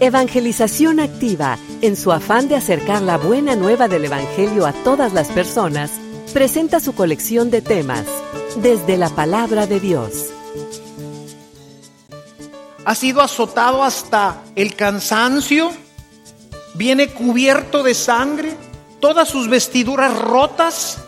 [0.00, 5.28] Evangelización Activa, en su afán de acercar la buena nueva del Evangelio a todas las
[5.28, 5.92] personas,
[6.32, 8.04] presenta su colección de temas,
[8.56, 10.30] desde la palabra de Dios.
[12.84, 15.70] Ha sido azotado hasta el cansancio,
[16.74, 18.56] viene cubierto de sangre,
[19.00, 20.98] todas sus vestiduras rotas,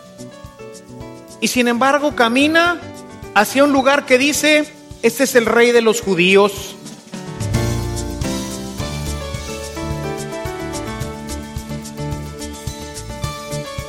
[1.41, 2.79] y sin embargo camina
[3.35, 4.73] hacia un lugar que dice,
[5.03, 6.76] este es el rey de los judíos.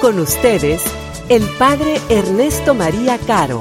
[0.00, 0.82] Con ustedes,
[1.30, 3.60] el Padre Ernesto María Caro.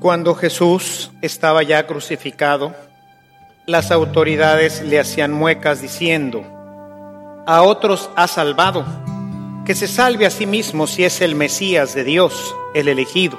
[0.00, 2.74] Cuando Jesús estaba ya crucificado,
[3.66, 6.44] las autoridades le hacían muecas diciendo,
[7.46, 8.84] a otros ha salvado,
[9.64, 13.36] que se salve a sí mismo si es el Mesías de Dios, el elegido.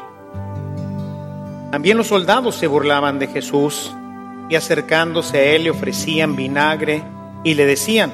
[1.72, 3.96] También los soldados se burlaban de Jesús
[4.50, 7.04] y acercándose a él le ofrecían vinagre
[7.46, 8.12] y le decían,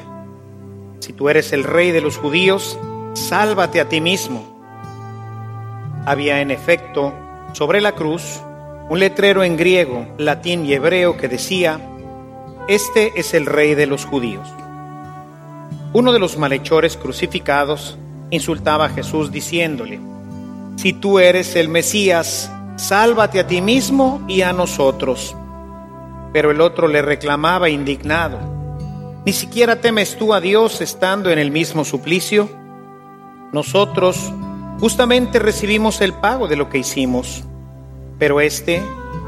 [1.00, 2.78] si tú eres el rey de los judíos,
[3.14, 4.56] sálvate a ti mismo.
[6.06, 7.12] Había en efecto
[7.54, 8.40] sobre la cruz
[8.88, 11.80] un letrero en griego, latín y hebreo que decía,
[12.70, 14.48] Este es el rey de los judíos.
[15.92, 17.98] Uno de los malhechores crucificados
[18.30, 20.00] insultaba a Jesús diciéndole,
[20.78, 25.36] Si tú eres el Mesías, sálvate a ti mismo y a nosotros.
[26.32, 28.40] Pero el otro le reclamaba indignado,
[29.26, 32.50] ¿ni siquiera temes tú a Dios estando en el mismo suplicio?
[33.52, 34.32] Nosotros
[34.80, 37.44] justamente recibimos el pago de lo que hicimos,
[38.18, 38.82] pero éste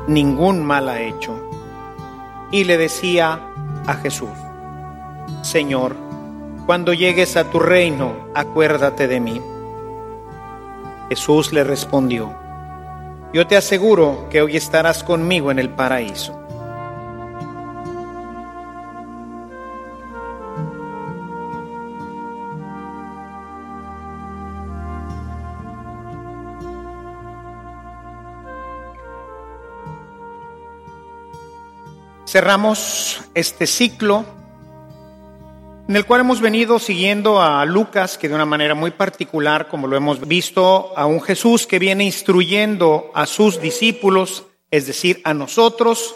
[0.07, 1.44] ningún mal ha hecho.
[2.51, 3.39] Y le decía
[3.87, 4.29] a Jesús,
[5.41, 5.95] Señor,
[6.65, 9.41] cuando llegues a tu reino, acuérdate de mí.
[11.09, 12.33] Jesús le respondió,
[13.33, 16.44] yo te aseguro que hoy estarás conmigo en el paraíso.
[32.35, 34.25] Cerramos este ciclo
[35.87, 39.87] en el cual hemos venido siguiendo a Lucas, que de una manera muy particular, como
[39.87, 45.33] lo hemos visto, a un Jesús que viene instruyendo a sus discípulos, es decir, a
[45.33, 46.13] nosotros,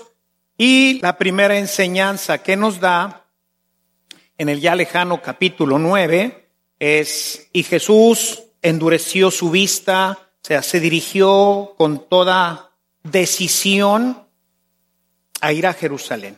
[0.57, 3.25] y la primera enseñanza que nos da
[4.37, 10.81] en el ya lejano capítulo 9 es, y Jesús endureció su vista, o sea, se
[10.81, 12.71] dirigió con toda
[13.03, 14.27] decisión
[15.41, 16.37] a ir a Jerusalén.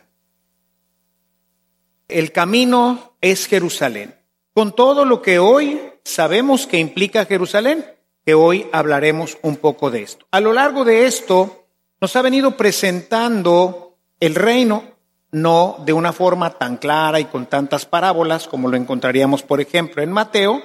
[2.08, 4.14] El camino es Jerusalén.
[4.54, 7.86] Con todo lo que hoy sabemos que implica Jerusalén,
[8.24, 10.26] que hoy hablaremos un poco de esto.
[10.30, 11.66] A lo largo de esto
[12.00, 14.84] nos ha venido presentando el reino,
[15.30, 20.02] no de una forma tan clara y con tantas parábolas como lo encontraríamos, por ejemplo,
[20.02, 20.62] en Mateo,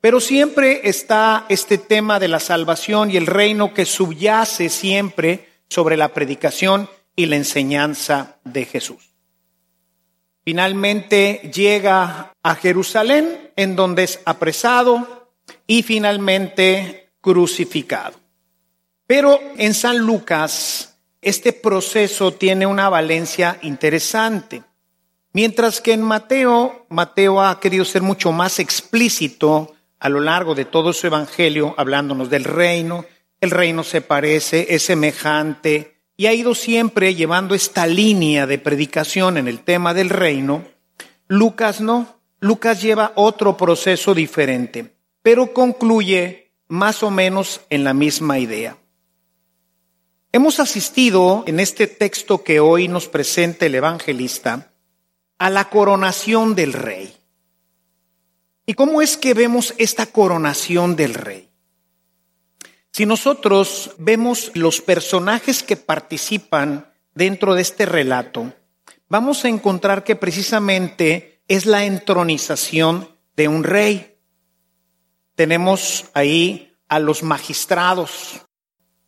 [0.00, 5.96] pero siempre está este tema de la salvación y el reino que subyace siempre sobre
[5.96, 6.88] la predicación
[7.20, 9.12] y la enseñanza de Jesús.
[10.42, 15.28] Finalmente llega a Jerusalén, en donde es apresado
[15.66, 18.18] y finalmente crucificado.
[19.06, 24.62] Pero en San Lucas este proceso tiene una valencia interesante.
[25.34, 30.64] Mientras que en Mateo, Mateo ha querido ser mucho más explícito a lo largo de
[30.64, 33.04] todo su evangelio, hablándonos del reino.
[33.42, 39.38] El reino se parece, es semejante, y ha ido siempre llevando esta línea de predicación
[39.38, 40.66] en el tema del reino,
[41.28, 42.20] Lucas no.
[42.40, 48.76] Lucas lleva otro proceso diferente, pero concluye más o menos en la misma idea.
[50.30, 54.74] Hemos asistido en este texto que hoy nos presenta el evangelista
[55.38, 57.16] a la coronación del rey.
[58.66, 61.49] ¿Y cómo es que vemos esta coronación del rey?
[62.92, 68.52] Si nosotros vemos los personajes que participan dentro de este relato,
[69.08, 74.16] vamos a encontrar que precisamente es la entronización de un rey.
[75.36, 78.40] Tenemos ahí a los magistrados,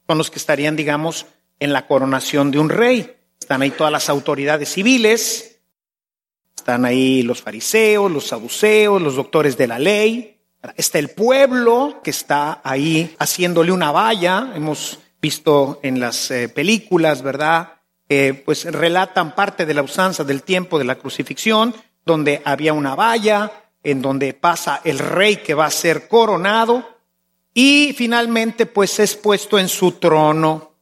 [0.07, 1.27] son los que estarían, digamos,
[1.59, 3.17] en la coronación de un rey.
[3.41, 5.61] Están ahí todas las autoridades civiles,
[6.57, 10.42] están ahí los fariseos, los saduceos, los doctores de la ley,
[10.77, 17.23] está el pueblo que está ahí haciéndole una valla, hemos visto en las eh, películas,
[17.23, 17.75] ¿verdad?
[18.45, 21.75] Pues relatan parte de la usanza del tiempo de la crucifixión,
[22.05, 23.51] donde había una valla,
[23.83, 26.87] en donde pasa el rey que va a ser coronado,
[27.55, 30.75] y finalmente pues es puesto en su trono.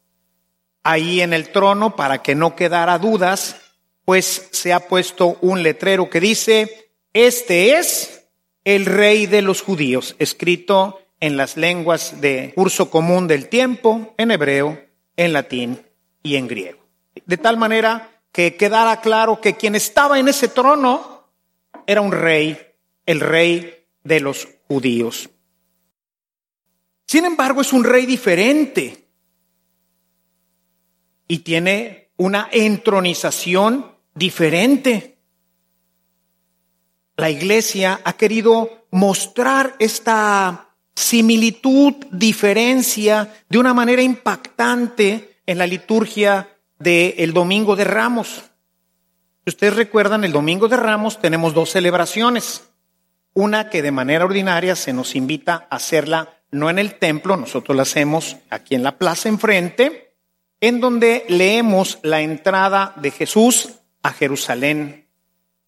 [0.82, 3.56] Ahí en el trono, para que no quedara dudas,
[4.04, 8.19] pues se ha puesto un letrero que dice, este es
[8.64, 14.30] el rey de los judíos, escrito en las lenguas de curso común del tiempo, en
[14.30, 14.80] hebreo,
[15.16, 15.80] en latín
[16.22, 16.80] y en griego.
[17.26, 21.28] De tal manera que quedara claro que quien estaba en ese trono
[21.86, 22.58] era un rey,
[23.06, 25.30] el rey de los judíos.
[27.06, 29.08] Sin embargo, es un rey diferente
[31.26, 35.09] y tiene una entronización diferente.
[37.20, 46.48] La iglesia ha querido mostrar esta similitud, diferencia, de una manera impactante en la liturgia
[46.78, 48.44] del Domingo de Ramos.
[49.44, 52.70] Si ustedes recuerdan, el Domingo de Ramos tenemos dos celebraciones.
[53.34, 57.76] Una que de manera ordinaria se nos invita a hacerla no en el templo, nosotros
[57.76, 60.14] la hacemos aquí en la plaza enfrente,
[60.62, 65.09] en donde leemos la entrada de Jesús a Jerusalén,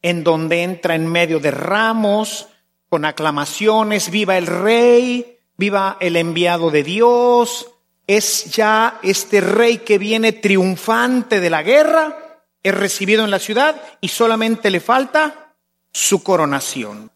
[0.02, 2.48] en donde entra en medio de ramos,
[2.88, 7.70] con aclamaciones, viva el rey, viva el enviado de Dios,
[8.06, 13.80] es ya este rey que viene triunfante de la guerra, es recibido en la ciudad
[14.00, 15.54] y solamente le falta
[15.92, 17.10] su coronación.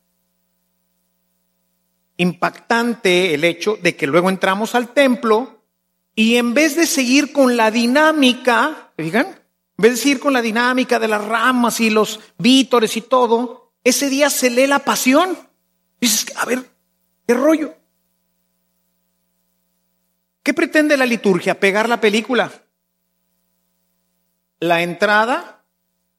[2.17, 5.63] Impactante el hecho de que luego entramos al templo
[6.15, 9.39] y en vez de seguir con la dinámica, digan,
[9.79, 13.73] en vez de seguir con la dinámica de las ramas y los vítores y todo,
[13.85, 15.37] ese día se lee la pasión.
[16.01, 16.65] Dices, a ver,
[17.27, 17.75] ¿qué rollo?
[20.43, 21.61] ¿Qué pretende la liturgia?
[21.61, 22.51] Pegar la película.
[24.61, 25.65] La entrada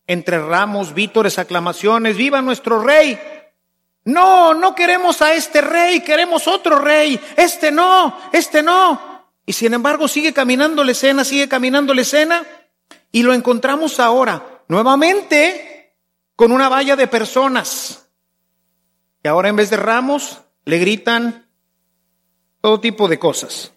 [0.06, 3.20] entre ramos, vítores, aclamaciones, viva nuestro rey.
[4.06, 7.20] No, no queremos a este rey, queremos otro rey.
[7.36, 9.26] Este no, este no.
[9.46, 12.46] Y sin embargo sigue caminando la escena, sigue caminando la escena.
[13.18, 15.96] Y lo encontramos ahora, nuevamente,
[16.36, 18.08] con una valla de personas.
[19.24, 21.50] Y ahora en vez de ramos, le gritan
[22.62, 23.74] todo tipo de cosas.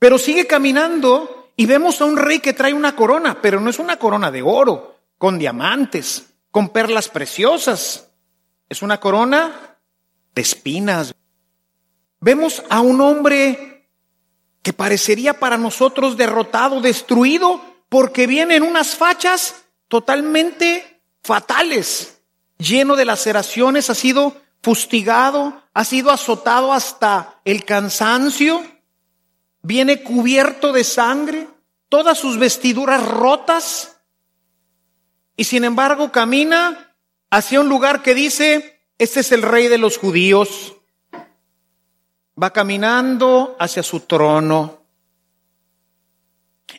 [0.00, 3.78] Pero sigue caminando y vemos a un rey que trae una corona, pero no es
[3.78, 8.10] una corona de oro, con diamantes, con perlas preciosas.
[8.68, 9.76] Es una corona
[10.34, 11.14] de espinas.
[12.18, 13.92] Vemos a un hombre
[14.60, 22.20] que parecería para nosotros derrotado, destruido, porque viene en unas fachas totalmente fatales,
[22.58, 28.64] lleno de laceraciones, ha sido fustigado, ha sido azotado hasta el cansancio
[29.62, 31.46] viene cubierto de sangre,
[31.88, 33.96] todas sus vestiduras rotas,
[35.36, 36.96] y sin embargo camina
[37.30, 40.74] hacia un lugar que dice, este es el rey de los judíos.
[42.42, 44.83] Va caminando hacia su trono.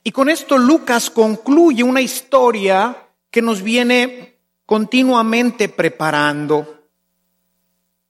[0.04, 6.90] Y con esto Lucas concluye una historia que nos viene continuamente preparando.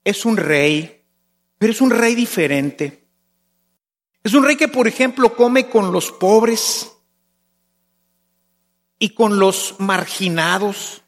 [0.03, 1.03] Es un rey,
[1.57, 3.07] pero es un rey diferente.
[4.23, 6.91] Es un rey que, por ejemplo, come con los pobres
[8.97, 11.03] y con los marginados.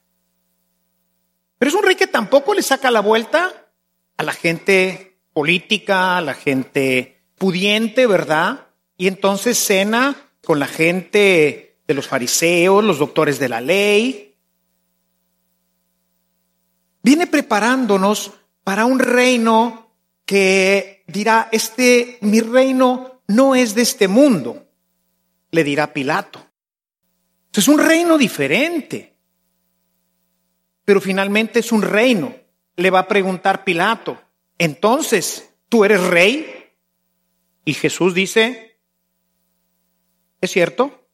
[1.58, 3.72] Pero es un rey que tampoco le saca la vuelta
[4.18, 8.68] a la gente política, a la gente pudiente, ¿verdad?
[8.98, 14.34] Y entonces cena con la gente de los fariseos, los doctores de la ley.
[17.04, 18.32] Viene preparándonos
[18.64, 19.92] para un reino
[20.26, 24.66] que dirá, este, mi reino no es de este mundo,
[25.52, 26.40] le dirá Pilato.
[27.52, 29.18] Es un reino diferente,
[30.86, 32.34] pero finalmente es un reino.
[32.78, 34.18] Le va a preguntar Pilato,
[34.58, 36.72] entonces, ¿tú eres rey?
[37.66, 38.67] Y Jesús dice,
[40.42, 41.08] ¿es cierto?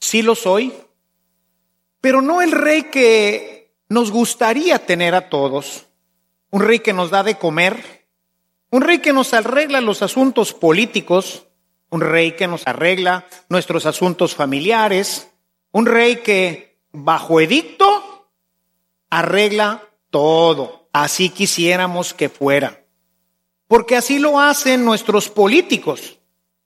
[0.00, 0.72] Sí lo soy,
[2.00, 5.86] pero no el rey que nos gustaría tener a todos,
[6.50, 8.02] un rey que nos da de comer,
[8.74, 11.46] Un rey que nos arregla los asuntos políticos,
[11.90, 15.28] un rey que nos arregla nuestros asuntos familiares,
[15.72, 18.30] un rey que bajo edicto
[19.10, 20.88] arregla todo.
[20.90, 22.82] Así quisiéramos que fuera.
[23.68, 26.18] Porque así lo hacen nuestros políticos,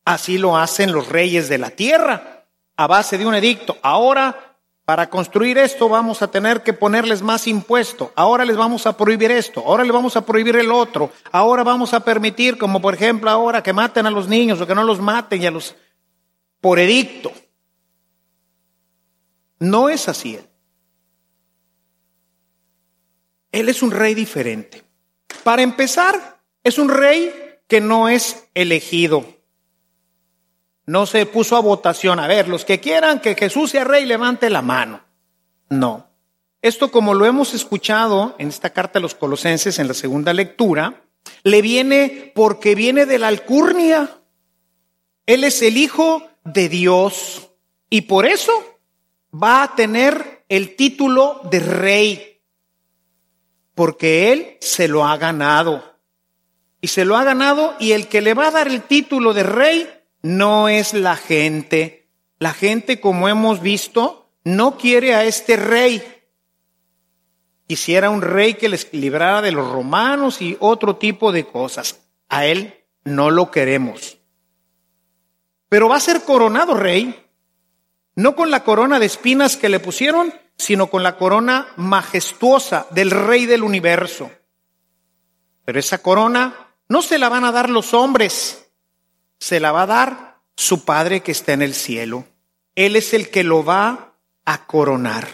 [0.06, 2.46] así lo hacen los reyes de la tierra,
[2.76, 3.76] a base de un edicto.
[3.82, 8.96] Ahora, para construir esto vamos a tener que ponerles más impuesto, ahora les vamos a
[8.96, 12.94] prohibir esto, ahora les vamos a prohibir el otro, ahora vamos a permitir, como por
[12.94, 15.74] ejemplo ahora, que maten a los niños o que no los maten y a los...
[16.60, 17.32] por edicto.
[19.58, 20.46] No es así él.
[23.50, 24.84] Él es un rey diferente.
[25.42, 27.34] Para empezar, es un rey
[27.66, 29.35] que no es elegido.
[30.86, 32.20] No se puso a votación.
[32.20, 35.02] A ver, los que quieran que Jesús sea rey, levante la mano.
[35.68, 36.08] No.
[36.62, 41.02] Esto, como lo hemos escuchado en esta carta a los colosenses en la segunda lectura,
[41.42, 44.20] le viene porque viene de la alcurnia.
[45.26, 47.50] Él es el Hijo de Dios
[47.90, 48.78] y por eso
[49.34, 52.40] va a tener el título de rey,
[53.74, 55.96] porque Él se lo ha ganado
[56.80, 59.42] y se lo ha ganado y el que le va a dar el título de
[59.42, 59.88] rey
[60.26, 62.08] no es la gente.
[62.40, 66.02] La gente, como hemos visto, no quiere a este rey.
[67.68, 72.00] Quisiera un rey que les librara de los romanos y otro tipo de cosas.
[72.28, 74.18] A él no lo queremos.
[75.68, 77.24] Pero va a ser coronado rey,
[78.16, 83.12] no con la corona de espinas que le pusieron, sino con la corona majestuosa del
[83.12, 84.30] rey del universo.
[85.64, 88.65] Pero esa corona no se la van a dar los hombres,
[89.38, 92.24] se la va a dar su Padre que está en el cielo.
[92.74, 94.14] Él es el que lo va
[94.44, 95.28] a coronar.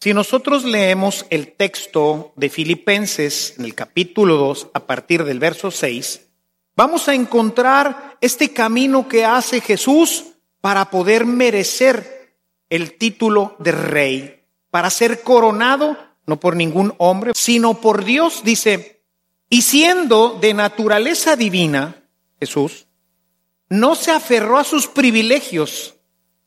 [0.00, 5.70] Si nosotros leemos el texto de Filipenses en el capítulo 2 a partir del verso
[5.70, 6.28] 6,
[6.74, 10.24] vamos a encontrar este camino que hace Jesús
[10.62, 12.38] para poder merecer
[12.70, 18.42] el título de rey, para ser coronado no por ningún hombre, sino por Dios.
[18.44, 18.99] Dice,
[19.50, 21.96] y siendo de naturaleza divina,
[22.38, 22.86] Jesús,
[23.68, 25.96] no se aferró a sus privilegios,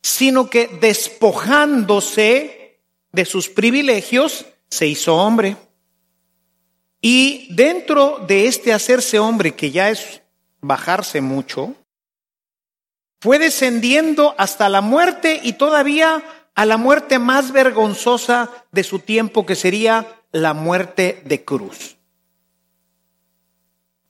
[0.02, 2.80] sino que despojándose
[3.12, 5.56] de sus privilegios, se hizo hombre.
[7.00, 10.22] Y dentro de este hacerse hombre, que ya es
[10.62, 11.74] bajarse mucho,
[13.20, 16.22] fue descendiendo hasta la muerte y todavía
[16.54, 21.93] a la muerte más vergonzosa de su tiempo, que sería la muerte de cruz.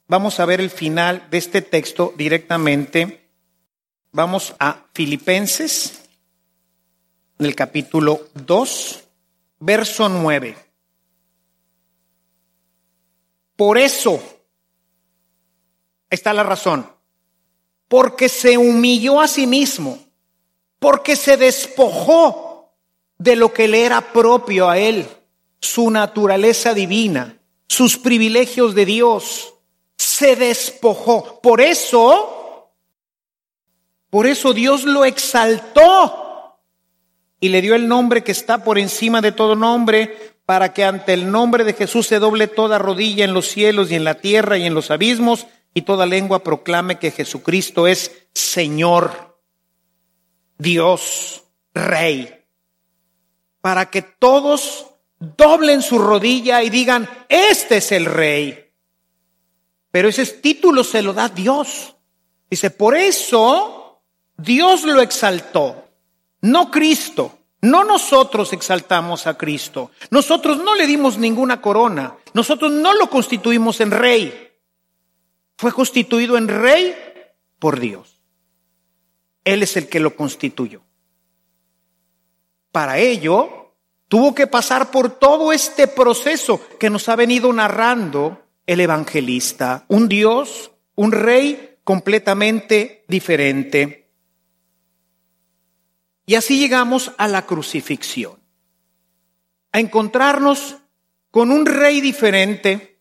[0.06, 3.30] Vamos a ver el final de este texto directamente.
[4.12, 6.02] Vamos a Filipenses,
[7.38, 9.04] en el capítulo 2,
[9.60, 10.56] verso 9.
[13.56, 14.22] Por eso
[16.10, 16.86] está la razón.
[17.88, 19.98] Porque se humilló a sí mismo,
[20.78, 22.74] porque se despojó
[23.16, 25.06] de lo que le era propio a él,
[25.60, 29.53] su naturaleza divina, sus privilegios de Dios
[30.14, 31.40] se despojó.
[31.40, 32.70] Por eso,
[34.10, 36.60] por eso Dios lo exaltó
[37.40, 41.14] y le dio el nombre que está por encima de todo nombre, para que ante
[41.14, 44.56] el nombre de Jesús se doble toda rodilla en los cielos y en la tierra
[44.56, 49.36] y en los abismos, y toda lengua proclame que Jesucristo es Señor,
[50.58, 51.42] Dios,
[51.74, 52.44] Rey,
[53.60, 54.86] para que todos
[55.18, 58.63] doblen su rodilla y digan, este es el Rey.
[59.94, 61.94] Pero ese título se lo da Dios.
[62.50, 64.02] Dice, por eso
[64.36, 65.88] Dios lo exaltó,
[66.40, 67.38] no Cristo.
[67.60, 69.92] No nosotros exaltamos a Cristo.
[70.10, 72.16] Nosotros no le dimos ninguna corona.
[72.32, 74.50] Nosotros no lo constituimos en rey.
[75.56, 76.96] Fue constituido en rey
[77.60, 78.20] por Dios.
[79.44, 80.82] Él es el que lo constituyó.
[82.72, 83.70] Para ello,
[84.08, 90.08] tuvo que pasar por todo este proceso que nos ha venido narrando el evangelista, un
[90.08, 94.10] Dios, un rey completamente diferente.
[96.26, 98.40] Y así llegamos a la crucifixión,
[99.72, 100.76] a encontrarnos
[101.30, 102.98] con un rey diferente.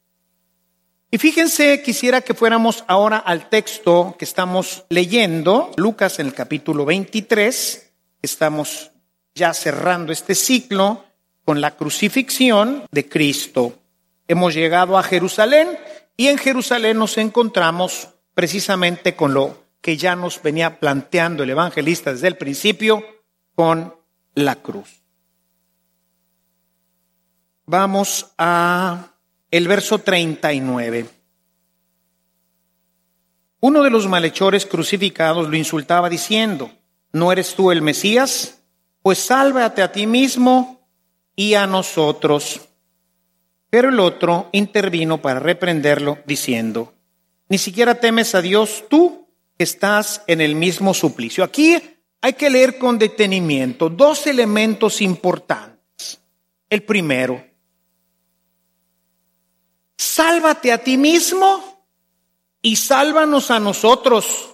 [1.09, 6.83] Y fíjense, quisiera que fuéramos ahora al texto que estamos leyendo, Lucas en el capítulo
[6.85, 8.91] 23, estamos
[9.35, 11.05] ya cerrando este ciclo
[11.45, 13.82] con la crucifixión de Cristo.
[14.27, 15.77] Hemos llegado a Jerusalén
[16.15, 22.13] y en Jerusalén nos encontramos precisamente con lo que ya nos venía planteando el evangelista
[22.13, 23.03] desde el principio,
[23.55, 23.95] con
[24.33, 25.03] la cruz.
[27.65, 29.09] Vamos a
[29.51, 31.05] el verso 39.
[33.59, 36.71] Uno de los malhechores crucificados lo insultaba diciendo,
[37.11, 38.61] ¿no eres tú el Mesías?
[39.01, 40.87] Pues sálvate a ti mismo
[41.35, 42.61] y a nosotros.
[43.73, 46.93] Pero el otro intervino para reprenderlo, diciendo,
[47.49, 49.27] ni siquiera temes a Dios tú
[49.57, 51.43] que estás en el mismo suplicio.
[51.43, 51.81] Aquí
[52.21, 56.21] hay que leer con detenimiento dos elementos importantes.
[56.69, 57.43] El primero,
[59.97, 61.87] sálvate a ti mismo
[62.61, 64.53] y sálvanos a nosotros.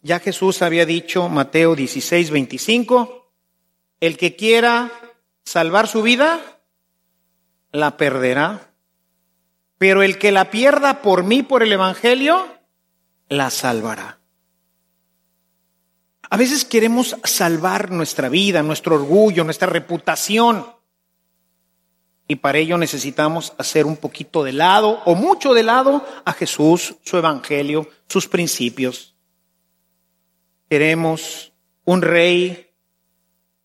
[0.00, 3.32] Ya Jesús había dicho, Mateo 16, 25,
[4.00, 5.05] el que quiera
[5.46, 6.40] salvar su vida,
[7.72, 8.72] la perderá.
[9.78, 12.46] Pero el que la pierda por mí, por el Evangelio,
[13.28, 14.18] la salvará.
[16.28, 20.66] A veces queremos salvar nuestra vida, nuestro orgullo, nuestra reputación.
[22.26, 26.96] Y para ello necesitamos hacer un poquito de lado o mucho de lado a Jesús,
[27.04, 29.14] su evangelio, sus principios.
[30.68, 31.52] Queremos
[31.84, 32.65] un rey,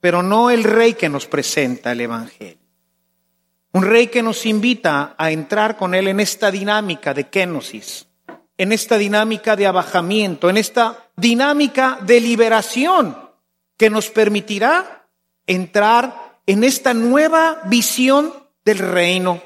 [0.02, 2.58] pero no el rey que nos presenta el evangelio.
[3.72, 8.08] Un rey que nos invita a entrar con él en esta dinámica de kenosis,
[8.58, 13.18] en esta dinámica de abajamiento, en esta dinámica de liberación
[13.78, 15.08] que nos permitirá
[15.48, 18.34] entrar en esta nueva visión
[18.66, 19.42] del reino.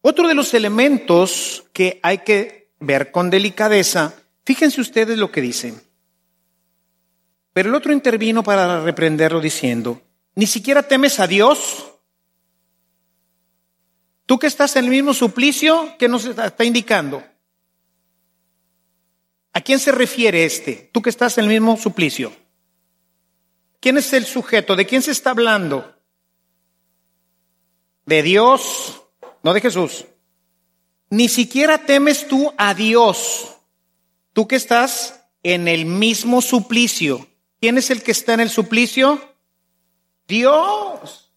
[0.00, 4.14] Otro de los elementos que hay que ver con delicadeza,
[4.44, 5.80] fíjense ustedes lo que dicen.
[7.52, 10.00] Pero el otro intervino para reprenderlo diciendo,
[10.34, 11.92] ¿ni siquiera temes a Dios?
[14.26, 17.22] Tú que estás en el mismo suplicio, ¿qué nos está indicando?
[19.52, 20.90] ¿A quién se refiere este?
[20.92, 22.32] Tú que estás en el mismo suplicio.
[23.80, 24.76] ¿Quién es el sujeto?
[24.76, 25.92] ¿De quién se está hablando?
[28.06, 29.02] de Dios,
[29.42, 30.06] no de Jesús.
[31.10, 33.56] Ni siquiera temes tú a Dios.
[34.32, 37.26] Tú que estás en el mismo suplicio.
[37.62, 39.18] ¿Quién es el que está en el suplicio?
[40.28, 41.32] Dios.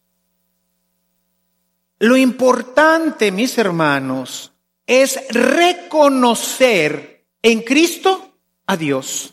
[1.98, 4.52] Lo importante, mis hermanos,
[4.86, 8.34] es reconocer en Cristo
[8.66, 9.32] a Dios.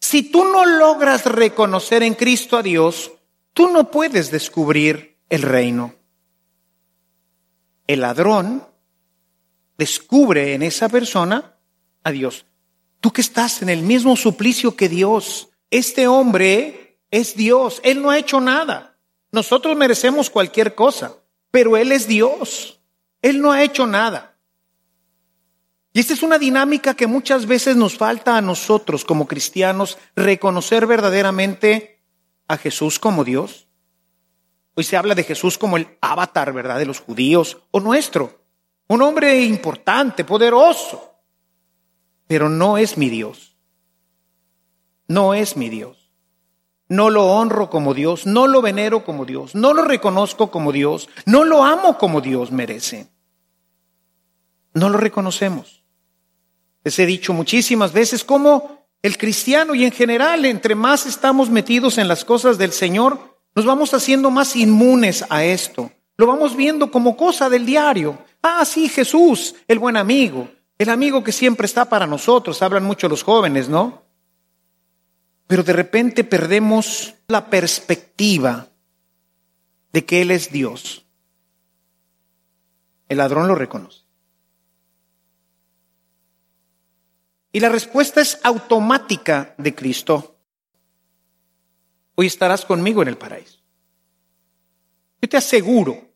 [0.00, 3.12] Si tú no logras reconocer en Cristo a Dios,
[3.52, 5.94] tú no puedes descubrir el reino
[7.86, 8.66] el ladrón
[9.76, 11.56] descubre en esa persona
[12.02, 12.46] a Dios.
[13.00, 18.10] Tú que estás en el mismo suplicio que Dios, este hombre es Dios, Él no
[18.10, 18.98] ha hecho nada.
[19.32, 21.16] Nosotros merecemos cualquier cosa,
[21.50, 22.78] pero Él es Dios,
[23.22, 24.36] Él no ha hecho nada.
[25.94, 30.86] Y esta es una dinámica que muchas veces nos falta a nosotros como cristianos, reconocer
[30.86, 32.02] verdaderamente
[32.48, 33.66] a Jesús como Dios.
[34.74, 38.42] Hoy se habla de Jesús como el avatar, ¿verdad?, de los judíos o nuestro.
[38.88, 41.14] Un hombre importante, poderoso.
[42.26, 43.51] Pero no es mi Dios.
[45.12, 46.08] No es mi Dios.
[46.88, 51.10] No lo honro como Dios, no lo venero como Dios, no lo reconozco como Dios,
[51.26, 53.08] no lo amo como Dios merece.
[54.72, 55.84] No lo reconocemos.
[56.82, 61.98] Les he dicho muchísimas veces cómo el cristiano y en general, entre más estamos metidos
[61.98, 63.18] en las cosas del Señor,
[63.54, 65.92] nos vamos haciendo más inmunes a esto.
[66.16, 68.16] Lo vamos viendo como cosa del diario.
[68.40, 70.48] Ah, sí, Jesús, el buen amigo,
[70.78, 72.62] el amigo que siempre está para nosotros.
[72.62, 74.01] Hablan mucho los jóvenes, ¿no?
[75.52, 78.70] Pero de repente perdemos la perspectiva
[79.92, 81.04] de que Él es Dios.
[83.06, 84.06] El ladrón lo reconoce.
[87.52, 90.38] Y la respuesta es automática de Cristo
[92.14, 93.58] hoy estarás conmigo en el paraíso.
[95.20, 96.14] Yo te aseguro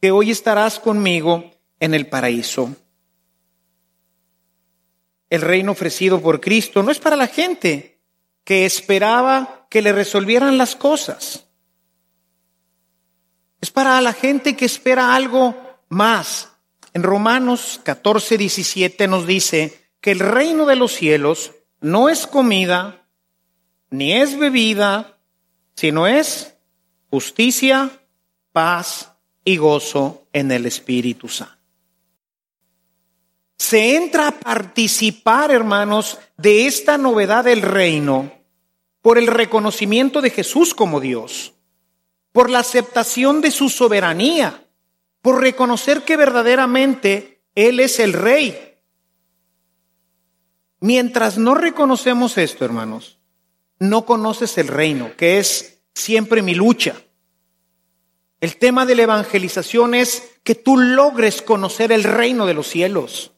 [0.00, 2.72] que hoy estarás conmigo en el paraíso.
[5.28, 7.95] El reino ofrecido por Cristo no es para la gente
[8.46, 11.48] que esperaba que le resolvieran las cosas.
[13.60, 15.56] Es para la gente que espera algo
[15.88, 16.52] más.
[16.94, 23.08] En Romanos 14, 17 nos dice que el reino de los cielos no es comida,
[23.90, 25.18] ni es bebida,
[25.74, 26.54] sino es
[27.10, 27.90] justicia,
[28.52, 29.12] paz
[29.44, 31.52] y gozo en el Espíritu Santo.
[33.58, 38.35] Se entra a participar, hermanos, de esta novedad del reino
[39.06, 41.54] por el reconocimiento de Jesús como Dios,
[42.32, 44.66] por la aceptación de su soberanía,
[45.22, 48.80] por reconocer que verdaderamente Él es el Rey.
[50.80, 53.20] Mientras no reconocemos esto, hermanos,
[53.78, 56.96] no conoces el reino, que es siempre mi lucha.
[58.40, 63.30] El tema de la evangelización es que tú logres conocer el reino de los cielos.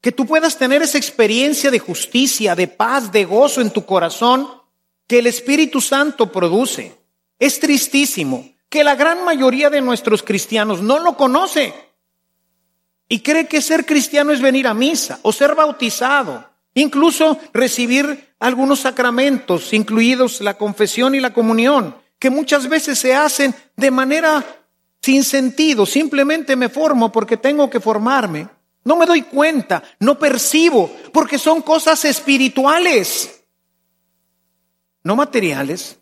[0.00, 4.57] Que tú puedas tener esa experiencia de justicia, de paz, de gozo en tu corazón
[5.08, 6.96] que el Espíritu Santo produce.
[7.40, 11.74] Es tristísimo que la gran mayoría de nuestros cristianos no lo conoce
[13.08, 16.44] y cree que ser cristiano es venir a misa o ser bautizado,
[16.74, 23.54] incluso recibir algunos sacramentos, incluidos la confesión y la comunión, que muchas veces se hacen
[23.76, 24.44] de manera
[25.00, 28.48] sin sentido, simplemente me formo porque tengo que formarme.
[28.84, 33.37] No me doy cuenta, no percibo, porque son cosas espirituales,
[35.02, 35.98] no materiales.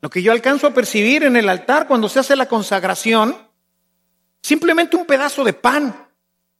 [0.00, 3.36] Lo que yo alcanzo a percibir en el altar cuando se hace la consagración,
[4.42, 6.08] simplemente un pedazo de pan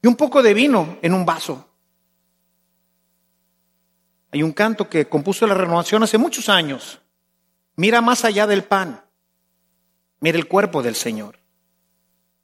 [0.02, 1.66] y un poco de vino en un vaso.
[4.32, 7.00] Hay un canto que compuso la renovación hace muchos años.
[7.76, 9.04] Mira más allá del pan.
[10.20, 11.38] Mira el cuerpo del Señor.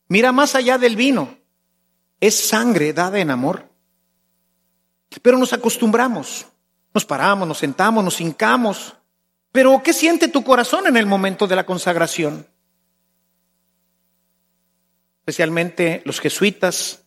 [0.09, 1.39] Mira más allá del vino.
[2.21, 3.69] Es sangre dada en amor.
[5.23, 6.47] Pero nos acostumbramos.
[6.97, 8.95] Nos paramos, nos sentamos, nos hincamos.
[9.53, 12.47] Pero ¿qué siente tu corazón en el momento de la consagración?
[15.19, 17.05] Especialmente los jesuitas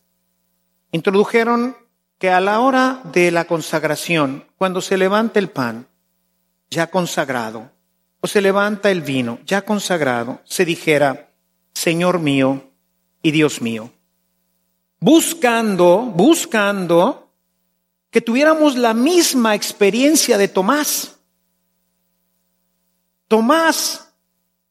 [0.92, 1.76] introdujeron
[2.20, 5.88] que a la hora de la consagración, cuando se levanta el pan
[6.70, 7.72] ya consagrado,
[8.20, 11.32] o se levanta el vino ya consagrado, se dijera,
[11.74, 12.70] Señor mío
[13.22, 13.90] y Dios mío.
[15.00, 17.29] Buscando, buscando
[18.10, 21.16] que tuviéramos la misma experiencia de Tomás.
[23.28, 24.12] Tomás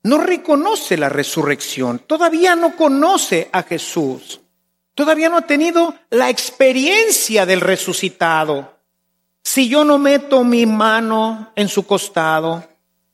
[0.03, 4.41] no reconoce la resurrección, todavía no conoce a Jesús,
[4.93, 8.77] todavía no ha tenido la experiencia del resucitado.
[9.41, 12.67] Si yo no meto mi mano en su costado,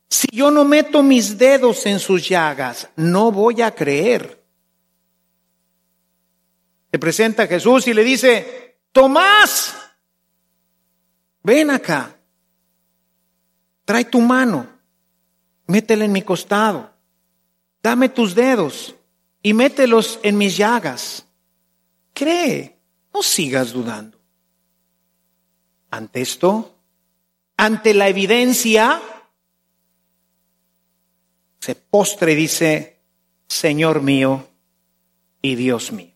[0.10, 4.44] si yo no meto mis dedos en sus llagas, no voy a creer.
[6.92, 9.85] Se presenta a Jesús y le dice, Tomás,
[11.46, 12.18] ven acá,
[13.86, 14.68] trae tu mano,
[15.68, 16.92] métela en mi costado,
[17.84, 18.96] dame tus dedos
[19.44, 21.28] y mételos en mis llagas.
[22.14, 22.80] Cree,
[23.14, 24.18] no sigas dudando.
[25.92, 26.80] Ante esto,
[27.58, 29.00] ante la evidencia,
[31.60, 33.04] se postre y dice,
[33.48, 34.48] Señor mío
[35.44, 36.16] y Dios mío.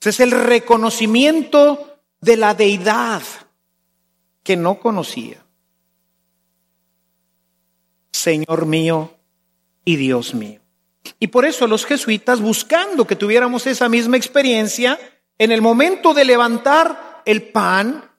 [0.00, 3.22] Ese es el reconocimiento de la deidad
[4.42, 5.44] que no conocía.
[8.12, 9.14] Señor mío
[9.84, 10.60] y Dios mío.
[11.18, 14.98] Y por eso los jesuitas, buscando que tuviéramos esa misma experiencia,
[15.38, 18.10] en el momento de levantar el pan,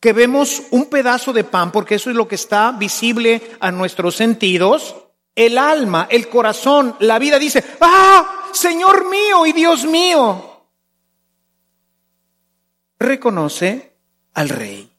[0.00, 4.16] que vemos un pedazo de pan, porque eso es lo que está visible a nuestros
[4.16, 4.96] sentidos,
[5.34, 10.66] el alma, el corazón, la vida dice, ah, Señor mío y Dios mío.
[12.98, 13.96] Reconoce
[14.34, 14.90] al Rey,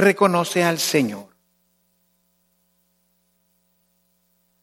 [0.00, 1.28] reconoce al Señor.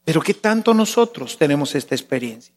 [0.04, 2.54] Pero ¿qué tanto nosotros tenemos esta experiencia?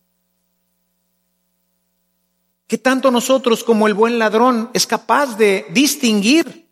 [2.68, 6.70] ¿Qué tanto nosotros como el buen ladrón es capaz de distinguir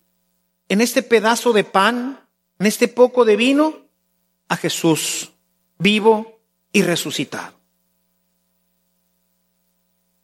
[0.70, 2.22] en este pedazo de pan,
[2.60, 3.90] en este poco de vino,
[4.48, 5.32] a Jesús
[5.80, 6.40] vivo
[6.72, 7.58] y resucitado.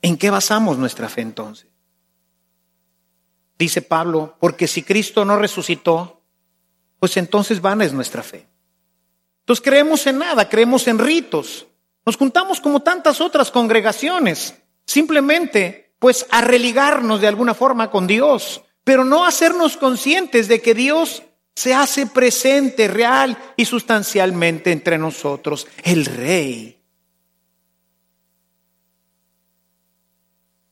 [0.02, 1.68] ¿En qué basamos nuestra fe entonces?
[3.58, 6.22] Dice Pablo, porque si Cristo no resucitó,
[7.00, 8.48] pues entonces vana es nuestra fe.
[9.42, 11.68] Entonces creemos en nada, creemos en ritos.
[12.06, 18.62] Nos juntamos como tantas otras congregaciones, simplemente pues a religarnos de alguna forma con Dios,
[18.84, 21.24] pero no hacernos conscientes de que Dios
[21.56, 26.82] se hace presente real y sustancialmente entre nosotros, el Rey.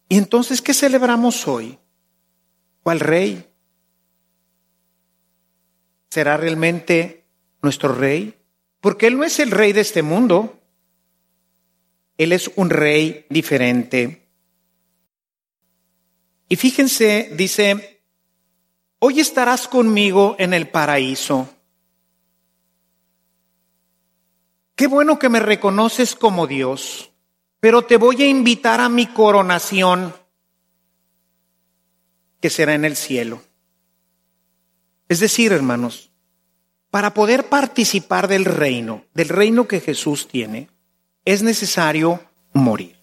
[0.10, 1.80] Y entonces, ¿qué celebramos hoy?
[2.84, 3.50] ¿Cuál Rey?
[6.10, 7.26] ¿Será realmente
[7.62, 8.38] nuestro Rey?
[8.82, 10.60] Porque Él no es el Rey de este mundo.
[12.18, 14.28] Él es un Rey diferente.
[16.50, 17.94] Y fíjense, dice
[19.00, 21.50] hoy estarás conmigo en el paraíso.
[24.76, 27.12] Qué bueno que me reconoces como Dios,
[27.60, 30.14] pero te voy a invitar a mi coronación,
[32.44, 33.42] que será en el cielo.
[35.08, 36.12] Es decir, hermanos,
[36.92, 40.70] para poder participar del reino, del reino que Jesús tiene,
[41.24, 43.02] es necesario morir.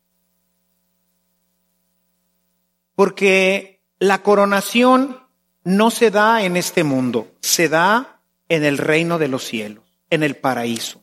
[2.95, 5.17] Porque la coronación
[5.65, 10.23] no se da en este mundo, se da en el reino de los cielos, en
[10.23, 11.01] el paraíso.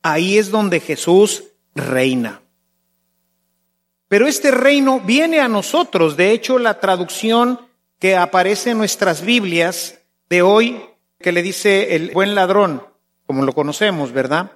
[0.00, 1.44] ahí es donde Jesús
[1.74, 2.40] reina.
[4.08, 6.16] Pero este reino viene a nosotros.
[6.16, 7.60] De hecho, la traducción
[7.98, 10.84] que aparece en nuestras Biblias de hoy,
[11.18, 12.86] que le dice el buen ladrón,
[13.26, 14.52] como lo conocemos, ¿verdad?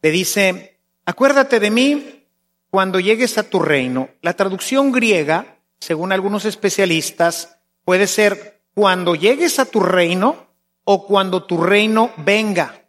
[0.00, 2.26] Le dice, acuérdate de mí
[2.70, 4.08] cuando llegues a tu reino.
[4.22, 10.48] La traducción griega, según algunos especialistas, puede ser cuando llegues a tu reino
[10.84, 12.86] o cuando tu reino venga.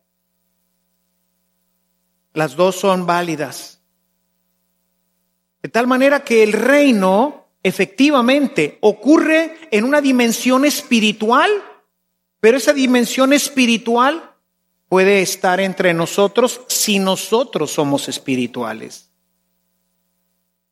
[2.34, 3.82] Las dos son válidas.
[5.62, 11.50] De tal manera que el reino efectivamente ocurre en una dimensión espiritual,
[12.40, 14.32] pero esa dimensión espiritual
[14.90, 19.10] puede estar entre nosotros si nosotros somos espirituales.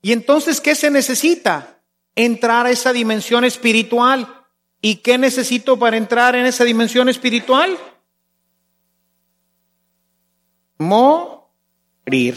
[0.02, 1.82] Y entonces, ¿qué se necesita?
[2.16, 4.46] Entrar a esa dimensión espiritual.
[4.82, 7.78] ¿Y qué necesito para entrar en esa dimensión espiritual?
[10.78, 12.36] Morir.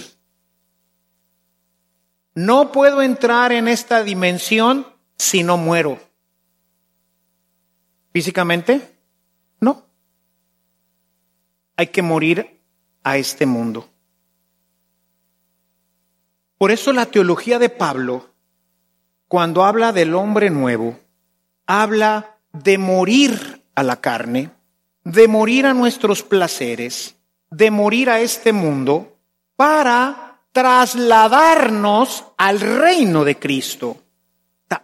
[2.34, 6.00] No puedo entrar en esta dimensión si no muero.
[8.12, 8.98] ¿Físicamente?
[9.60, 9.86] No.
[11.76, 12.60] Hay que morir
[13.02, 13.88] a este mundo.
[16.58, 18.30] Por eso la teología de Pablo,
[19.28, 20.98] cuando habla del hombre nuevo,
[21.66, 24.50] habla de morir a la carne,
[25.02, 27.16] de morir a nuestros placeres,
[27.50, 29.18] de morir a este mundo,
[29.56, 33.98] para trasladarnos al reino de Cristo.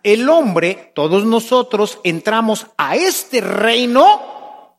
[0.03, 4.77] El hombre, todos nosotros, entramos a este reino,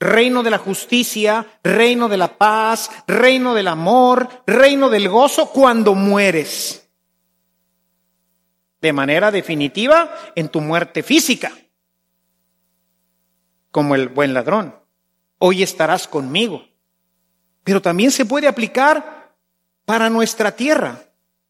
[0.00, 5.94] reino de la justicia, reino de la paz, reino del amor, reino del gozo, cuando
[5.94, 6.88] mueres.
[8.80, 11.52] De manera definitiva, en tu muerte física,
[13.70, 14.74] como el buen ladrón.
[15.38, 16.64] Hoy estarás conmigo.
[17.64, 19.15] Pero también se puede aplicar
[19.86, 21.04] para nuestra tierra.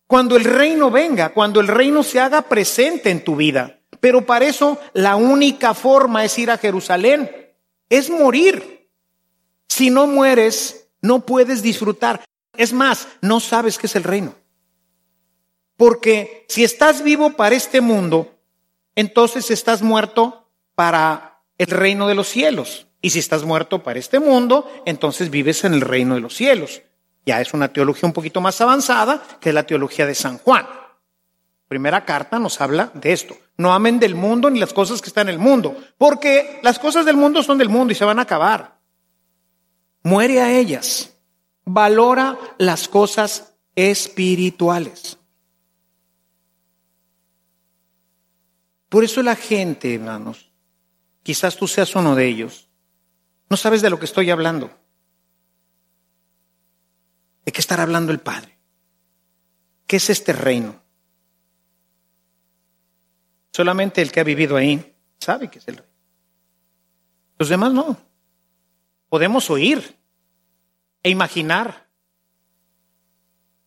[0.06, 3.80] Cuando el reino venga, cuando el reino se haga presente en tu vida.
[3.98, 7.28] Pero para eso la única forma es ir a Jerusalén,
[7.88, 8.88] es morir.
[9.68, 12.24] Si no mueres, no puedes disfrutar.
[12.56, 14.34] Es más, no sabes qué es el reino.
[15.76, 18.38] Porque si estás vivo para este mundo,
[18.94, 22.86] entonces estás muerto para el reino de los cielos.
[23.02, 26.82] Y si estás muerto para este mundo, entonces vives en el reino de los cielos.
[27.26, 30.64] Ya es una teología un poquito más avanzada, que la teología de San Juan.
[31.66, 33.36] Primera carta nos habla de esto.
[33.58, 37.04] No amen del mundo ni las cosas que están en el mundo, porque las cosas
[37.04, 38.78] del mundo son del mundo y se van a acabar.
[40.04, 41.12] Muere a ellas.
[41.64, 45.18] Valora las cosas espirituales.
[48.88, 50.52] Por eso la gente, hermanos,
[51.24, 52.68] quizás tú seas uno de ellos,
[53.50, 54.70] no sabes de lo que estoy hablando.
[57.46, 58.58] ¿De qué estará hablando el Padre?
[59.86, 60.82] ¿Qué es este reino?
[63.52, 65.92] Solamente el que ha vivido ahí sabe que es el reino.
[67.38, 67.96] Los demás no.
[69.08, 69.96] Podemos oír
[71.04, 71.88] e imaginar,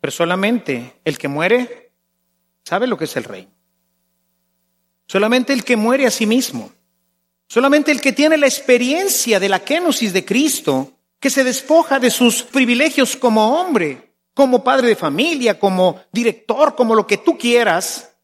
[0.01, 1.93] pero solamente el que muere
[2.65, 3.51] sabe lo que es el reino.
[5.07, 6.73] Solamente el que muere a sí mismo.
[7.47, 12.09] Solamente el que tiene la experiencia de la kenosis de Cristo que se despoja de
[12.09, 18.15] sus privilegios como hombre, como padre de familia, como director, como lo que tú quieras,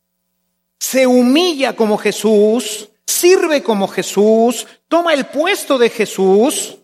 [0.79, 6.77] se humilla como Jesús, sirve como Jesús, toma el puesto de Jesús,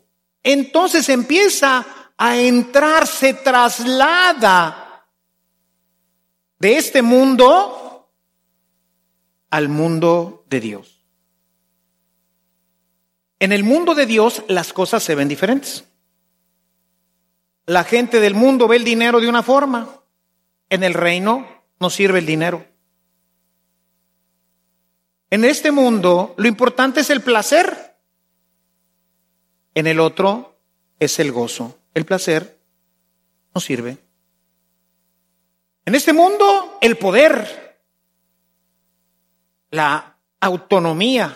[0.44, 1.86] entonces empieza
[2.18, 5.08] a entrar, se traslada
[6.60, 8.10] de este mundo
[9.50, 11.06] al mundo de Dios.
[13.40, 15.86] En el mundo de Dios las cosas se ven diferentes.
[17.66, 20.02] La gente del mundo ve el dinero de una forma.
[20.70, 21.48] En el reino
[21.80, 22.66] no sirve el dinero.
[25.30, 27.96] En este mundo lo importante es el placer.
[29.74, 30.60] En el otro
[31.00, 31.80] es el gozo.
[31.94, 32.60] El placer
[33.54, 33.98] no sirve.
[35.86, 37.80] En este mundo el poder,
[39.72, 41.36] la autonomía.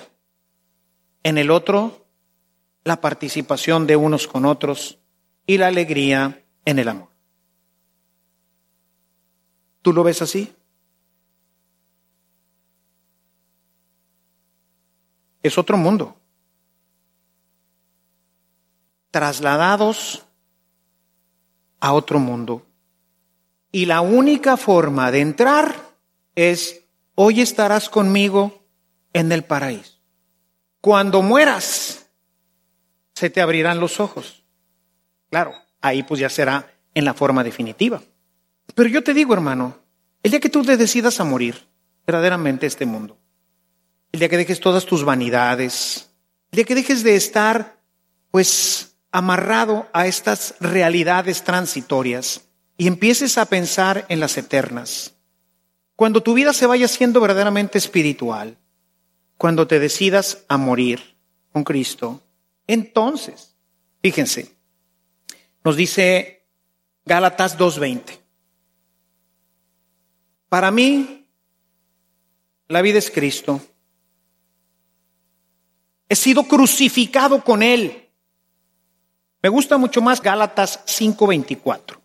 [1.24, 2.06] En el otro
[2.84, 5.00] la participación de unos con otros
[5.46, 7.10] y la alegría en el amor.
[9.82, 10.54] ¿Tú lo ves así?
[15.44, 16.18] Es otro mundo.
[19.12, 20.26] Trasladados
[21.80, 22.66] a otro mundo.
[23.72, 25.76] Y la única forma de entrar
[26.34, 26.82] es,
[27.14, 28.64] hoy estarás conmigo
[29.14, 30.00] en el paraíso.
[30.82, 32.08] Cuando mueras,
[33.14, 34.45] se te abrirán los ojos
[35.30, 38.02] Claro, ahí pues ya será en la forma definitiva.
[38.74, 39.78] Pero yo te digo, hermano,
[40.24, 41.68] el día que tú te decidas a morir
[42.06, 43.18] verdaderamente este mundo,
[44.12, 46.10] el día que dejes todas tus vanidades,
[46.52, 47.80] el día que dejes de estar
[48.32, 52.42] pues amarrado a estas realidades transitorias
[52.78, 55.16] y empieces a pensar en las eternas,
[55.96, 58.58] cuando tu vida se vaya siendo verdaderamente espiritual,
[59.38, 61.18] cuando te decidas a morir
[61.52, 62.24] con Cristo,
[62.68, 63.56] entonces,
[64.02, 64.55] fíjense,
[65.66, 66.46] nos dice
[67.06, 68.20] Gálatas 2.20.
[70.48, 71.28] Para mí,
[72.68, 73.60] la vida es Cristo.
[76.08, 78.10] He sido crucificado con Él.
[79.42, 82.00] Me gusta mucho más Gálatas 5:24.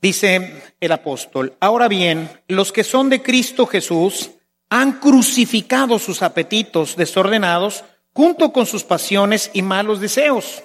[0.00, 4.30] Dice el apóstol, ahora bien, los que son de Cristo Jesús
[4.70, 10.62] han crucificado sus apetitos desordenados junto con sus pasiones y malos deseos.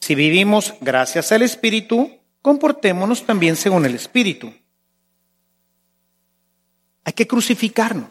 [0.00, 2.10] Si vivimos gracias al Espíritu,
[2.42, 4.52] comportémonos también según el Espíritu.
[7.04, 8.10] Hay que crucificarnos.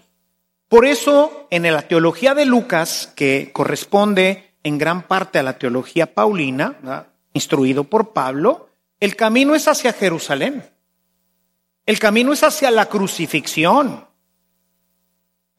[0.68, 6.14] Por eso, en la teología de Lucas, que corresponde en gran parte a la teología
[6.14, 8.70] paulina, instruido por Pablo,
[9.02, 10.64] el camino es hacia Jerusalén.
[11.86, 14.08] El camino es hacia la crucifixión.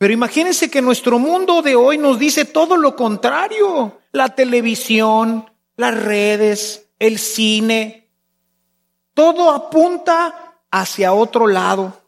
[0.03, 4.01] Pero imagínense que nuestro mundo de hoy nos dice todo lo contrario.
[4.11, 8.11] La televisión, las redes, el cine,
[9.15, 12.03] todo apunta hacia otro lado.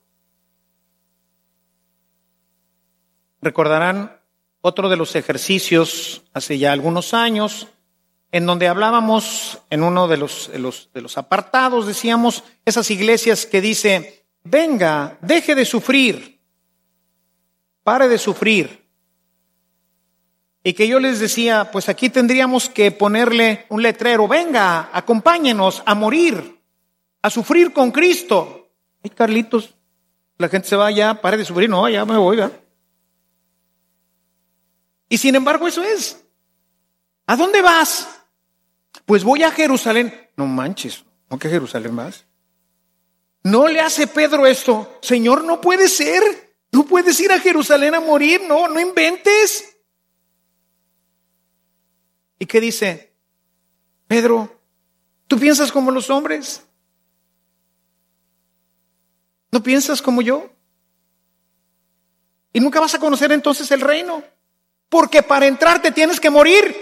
[3.41, 4.21] Recordarán
[4.61, 7.69] otro de los ejercicios hace ya algunos años
[8.33, 14.27] en donde hablábamos en uno de los, de los, apartados, decíamos esas iglesias que dice,
[14.43, 16.34] venga, deje de sufrir,
[17.85, 18.85] pare de sufrir.
[20.65, 25.95] Y que yo les decía, pues aquí tendríamos que ponerle un letrero, venga, acompáñenos a
[25.95, 26.59] morir,
[27.21, 28.71] a sufrir con Cristo.
[29.03, 29.75] Y Carlitos,
[30.39, 32.41] la gente se va ya, pare de sufrir, no, ya me voy.
[35.11, 36.25] Y sin embargo eso es.
[37.27, 38.09] ¿A dónde vas?
[39.05, 40.31] Pues voy a Jerusalén.
[40.37, 42.25] No manches, ¿no que Jerusalén vas?
[43.43, 44.99] No le hace Pedro esto.
[45.03, 46.54] Señor, no puede ser.
[46.75, 48.43] No puedes ir a Jerusalén a morir.
[48.49, 49.77] No, no inventes.
[52.37, 53.15] ¿Y qué dice?
[54.09, 54.61] Pedro,
[55.29, 56.67] ¿tú piensas como los hombres?
[59.53, 60.51] ¿No piensas como yo?
[62.53, 64.25] Y nunca vas a conocer entonces el reino.
[64.89, 66.75] Porque para entrar te tienes que morir.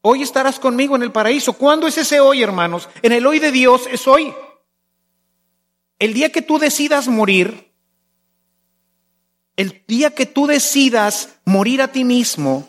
[0.00, 1.52] Hoy estarás conmigo en el paraíso.
[1.52, 2.88] ¿Cuándo es ese hoy, hermanos?
[3.00, 4.34] En el hoy de Dios es hoy.
[6.04, 7.72] El día que tú decidas morir,
[9.56, 12.68] el día que tú decidas morir a ti mismo,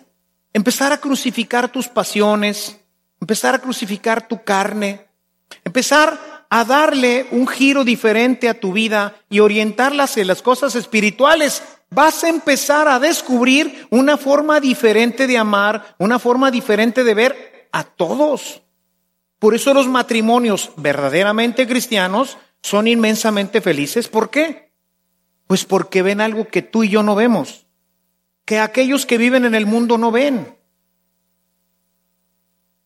[0.54, 2.80] empezar a crucificar tus pasiones,
[3.19, 5.08] empezar a crucificar tu carne,
[5.65, 11.62] empezar a darle un giro diferente a tu vida y orientarla hacia las cosas espirituales,
[11.89, 17.67] vas a empezar a descubrir una forma diferente de amar, una forma diferente de ver
[17.74, 18.62] a todos.
[19.39, 24.08] Por eso los matrimonios verdaderamente cristianos son inmensamente felices.
[24.08, 24.71] ¿Por qué?
[25.45, 27.67] Pues porque ven algo que tú y yo no vemos,
[28.43, 30.58] que aquellos que viven en el mundo no ven.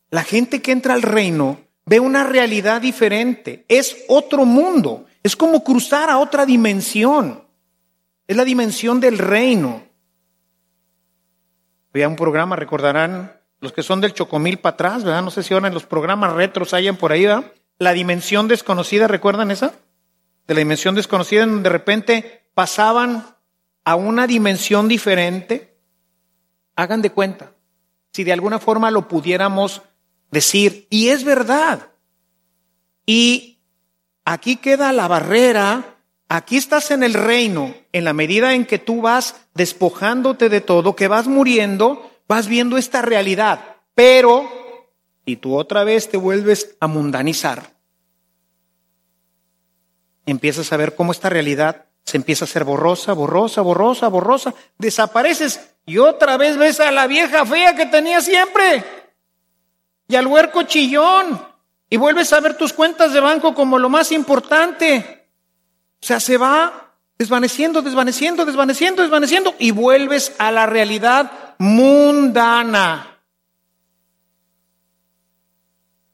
[0.09, 5.63] La gente que entra al reino ve una realidad diferente, es otro mundo, es como
[5.63, 7.45] cruzar a otra dimensión.
[8.27, 9.83] Es la dimensión del reino.
[11.93, 15.23] Había un programa, recordarán los que son del Chocomil para atrás, ¿verdad?
[15.23, 17.53] No sé si ahora en los programas retros hayan por ahí, ¿verdad?
[17.79, 19.73] La dimensión desconocida, ¿recuerdan esa?
[20.45, 23.35] De la dimensión desconocida, en donde de repente pasaban
[23.83, 25.77] a una dimensión diferente.
[26.75, 27.53] Hagan de cuenta,
[28.13, 29.81] si de alguna forma lo pudiéramos
[30.29, 31.87] decir, y es verdad.
[33.05, 33.59] Y
[34.23, 35.99] aquí queda la barrera
[36.31, 40.95] Aquí estás en el reino, en la medida en que tú vas despojándote de todo,
[40.95, 43.77] que vas muriendo, vas viendo esta realidad.
[43.95, 44.47] Pero,
[45.29, 47.73] y tú otra vez te vuelves a mundanizar,
[50.25, 55.59] empiezas a ver cómo esta realidad se empieza a hacer borrosa, borrosa, borrosa, borrosa, desapareces
[55.85, 58.83] y otra vez ves a la vieja fea que tenía siempre
[60.07, 61.41] y al huerco chillón
[61.89, 65.19] y vuelves a ver tus cuentas de banco como lo más importante
[66.01, 73.18] o sea, se va desvaneciendo, desvaneciendo, desvaneciendo, desvaneciendo y vuelves a la realidad mundana.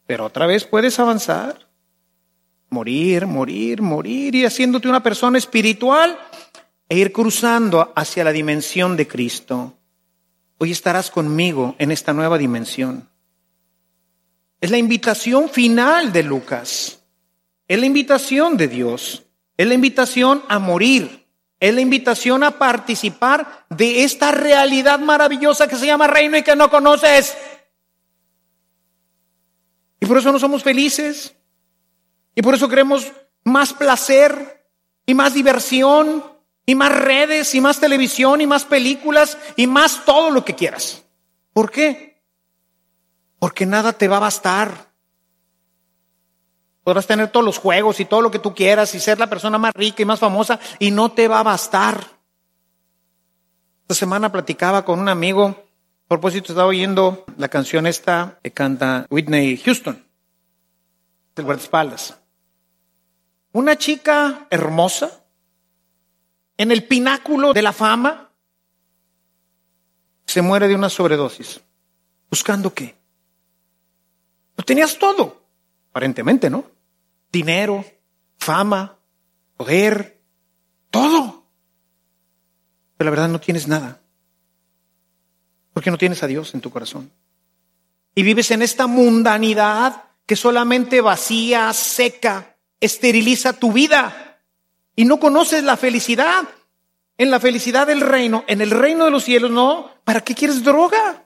[0.06, 1.68] Pero otra vez puedes avanzar,
[2.70, 6.18] morir, morir, morir y haciéndote una persona espiritual
[6.90, 9.78] e ir cruzando hacia la dimensión de Cristo.
[10.58, 13.10] hoy estarás conmigo en esta nueva dimensión.
[14.62, 17.04] Es la invitación final de Lucas.
[17.68, 19.24] Es la invitación de Dios.
[19.58, 21.28] Es la invitación a morir.
[21.60, 26.56] Es la invitación a participar de esta realidad maravillosa que se llama reino y que
[26.56, 27.36] no conoces.
[30.06, 31.34] Y por eso no somos felices.
[32.36, 33.12] Y por eso queremos
[33.44, 34.70] más placer
[35.04, 36.24] y más diversión
[36.64, 41.04] y más redes y más televisión y más películas y más todo lo que quieras.
[41.54, 42.22] ¿Por qué?
[43.40, 44.92] Porque nada te va a bastar.
[46.84, 49.58] Podrás tener todos los juegos y todo lo que tú quieras y ser la persona
[49.58, 52.12] más rica y más famosa y no te va a bastar.
[53.82, 55.65] Esta semana platicaba con un amigo,
[56.06, 60.06] a propósito estaba oyendo la canción esta que canta Whitney Houston,
[61.36, 62.18] del guardaespaldas.
[63.52, 65.24] Una chica hermosa,
[66.58, 68.30] en el pináculo de la fama,
[70.26, 71.62] se muere de una sobredosis.
[72.30, 72.96] ¿Buscando qué?
[74.58, 75.42] Lo tenías todo,
[75.90, 76.76] aparentemente, ¿no?
[77.36, 77.84] dinero,
[78.38, 78.98] fama,
[79.58, 80.22] poder,
[80.90, 81.44] todo.
[82.96, 84.00] Pero la verdad no tienes nada.
[85.76, 87.12] Porque no tienes a Dios en tu corazón.
[88.16, 94.42] Y vives en esta mundanidad que solamente vacía, seca, esteriliza tu vida.
[94.96, 96.46] Y no conoces la felicidad.
[97.20, 99.92] En la felicidad del reino, en el reino de los cielos, no.
[100.04, 101.24] ¿Para qué quieres droga?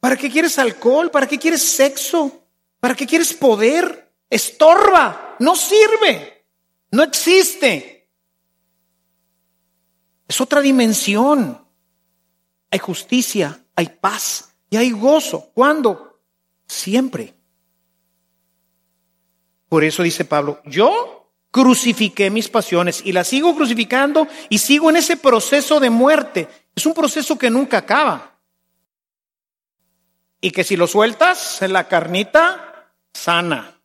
[0.00, 1.10] ¿Para qué quieres alcohol?
[1.10, 2.46] ¿Para qué quieres sexo?
[2.80, 4.02] ¿Para qué quieres poder?
[4.32, 6.46] estorba, no sirve,
[6.90, 8.08] no existe.
[10.26, 11.61] Es otra dimensión.
[12.72, 15.50] Hay justicia, hay paz y hay gozo.
[15.54, 16.18] ¿Cuándo?
[16.66, 17.34] Siempre.
[19.68, 24.96] Por eso dice Pablo, yo crucifiqué mis pasiones y las sigo crucificando y sigo en
[24.96, 26.48] ese proceso de muerte.
[26.74, 28.38] Es un proceso que nunca acaba.
[30.40, 33.78] Y que si lo sueltas la carnita, sana.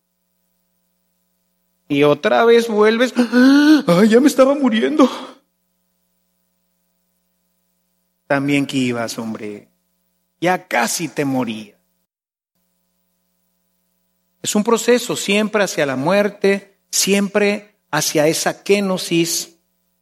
[1.89, 5.09] Y otra vez vuelves, ay, ya me estaba muriendo.
[8.27, 9.69] También que ibas, hombre.
[10.39, 11.77] Ya casi te moría.
[14.41, 19.57] Es un proceso siempre hacia la muerte, siempre hacia esa kenosis,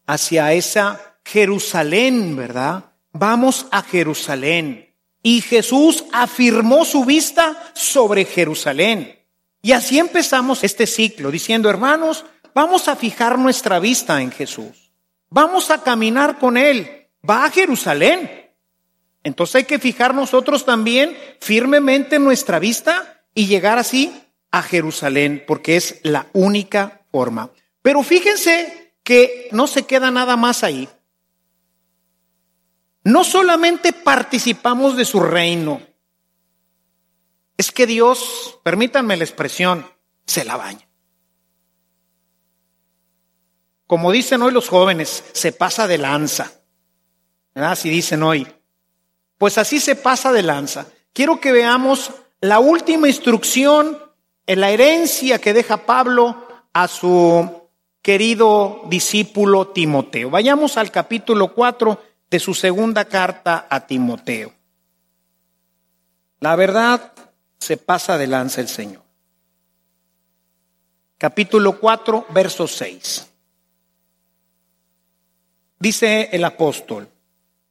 [0.05, 2.91] hacia esa Jerusalén, ¿verdad?
[3.11, 4.93] Vamos a Jerusalén.
[5.23, 9.19] Y Jesús afirmó su vista sobre Jerusalén.
[9.61, 14.91] Y así empezamos este ciclo diciendo, hermanos, vamos a fijar nuestra vista en Jesús.
[15.29, 16.94] Vamos a caminar con Él.
[17.27, 18.51] Va a Jerusalén.
[19.23, 24.13] Entonces hay que fijar nosotros también firmemente nuestra vista y llegar así
[24.51, 27.49] a Jerusalén, porque es la única forma.
[27.81, 30.87] Pero fíjense que no se queda nada más ahí.
[33.03, 35.81] No solamente participamos de su reino,
[37.57, 39.85] es que Dios, permítanme la expresión,
[40.25, 40.87] se la baña.
[43.87, 46.51] Como dicen hoy los jóvenes, se pasa de lanza.
[47.55, 48.47] Así dicen hoy.
[49.37, 50.87] Pues así se pasa de lanza.
[51.13, 53.97] Quiero que veamos la última instrucción
[54.45, 57.69] en la herencia que deja Pablo a su
[58.01, 60.29] querido discípulo Timoteo.
[60.29, 64.53] Vayamos al capítulo 4 de su segunda carta a Timoteo.
[66.41, 67.13] La verdad,
[67.57, 69.01] se pasa de lanza el Señor.
[71.17, 73.27] Capítulo 4, verso 6.
[75.79, 77.09] Dice el apóstol,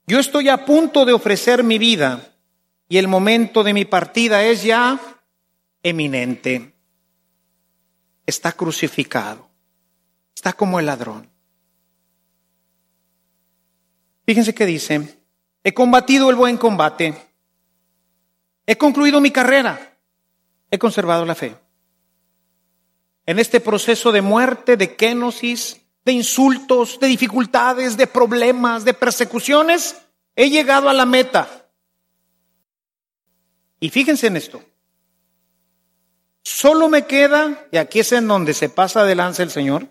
[0.06, 2.34] yo estoy a punto de ofrecer mi vida
[2.88, 5.00] y el momento de mi partida es ya
[5.82, 6.74] eminente.
[8.26, 9.48] Está crucificado,
[10.34, 11.30] está como el ladrón.
[14.26, 15.18] Fíjense que dice,
[15.62, 17.14] he combatido el buen combate
[18.66, 19.98] He concluido mi carrera.
[20.70, 21.56] He conservado la fe.
[23.26, 29.96] En este proceso de muerte, de kenosis, de insultos, de dificultades, de problemas, de persecuciones,
[30.36, 31.68] he llegado a la meta.
[33.80, 34.62] Y fíjense en esto.
[36.42, 39.88] Solo me queda, y aquí es en donde se pasa de lanza el Señor,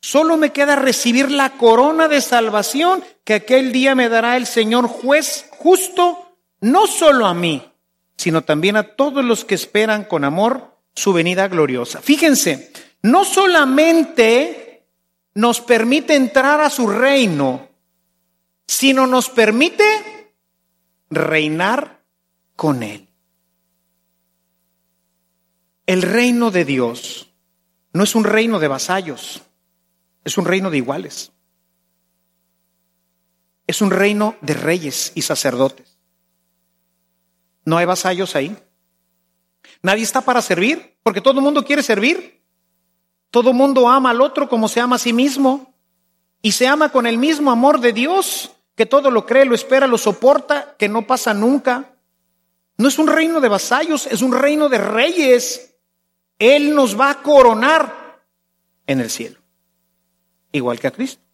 [0.00, 4.86] solo me queda recibir la corona de salvación que aquel día me dará el Señor
[4.86, 7.70] juez justo, no solo a mí,
[8.18, 12.02] sino también a todos los que esperan con amor su venida gloriosa.
[12.02, 12.72] Fíjense,
[13.02, 14.63] no solamente
[15.34, 17.68] nos permite entrar a su reino,
[18.66, 20.32] sino nos permite
[21.10, 22.02] reinar
[22.56, 23.08] con Él.
[25.86, 27.32] El reino de Dios
[27.92, 29.42] no es un reino de vasallos,
[30.24, 31.30] es un reino de iguales.
[33.66, 35.98] es un reino de reyes y sacerdotes.
[37.64, 38.54] No hay vasallos ahí.
[39.82, 42.43] Nadie está para servir, porque todo el mundo quiere servir.
[43.34, 45.74] Todo mundo ama al otro como se ama a sí mismo.
[46.40, 49.88] Y se ama con el mismo amor de Dios, que todo lo cree, lo espera,
[49.88, 51.96] lo soporta, que no pasa nunca.
[52.76, 55.74] No es un reino de vasallos, es un reino de reyes.
[56.38, 58.22] Él nos va a coronar
[58.86, 59.40] en el cielo,
[60.52, 61.24] igual que a Cristo.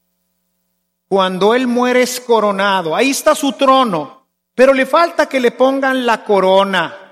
[1.07, 6.07] Cuando Él muere es coronado, ahí está su trono, pero le falta que le pongan
[6.07, 7.10] la corona.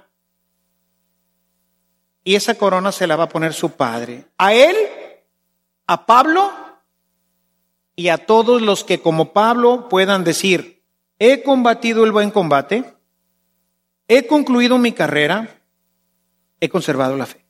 [2.29, 4.27] Y esa corona se la va a poner su padre.
[4.37, 4.77] A Él,
[5.87, 6.53] a Pablo
[7.97, 10.85] y a todos los que como Pablo puedan decir,
[11.19, 12.85] he combatido el buen combate,
[14.09, 15.63] he concluido mi carrera,
[16.61, 17.47] he conservado la fe.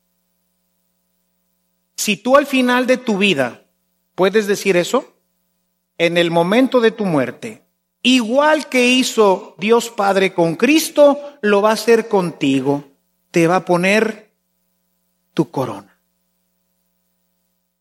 [1.97, 3.65] Si tú al final de tu vida
[4.15, 5.13] puedes decir eso,
[5.99, 7.65] en el momento de tu muerte,
[8.03, 12.85] igual que hizo Dios Padre con Cristo, lo va a hacer contigo.
[13.33, 14.28] Te va a poner
[15.39, 15.97] tu corona.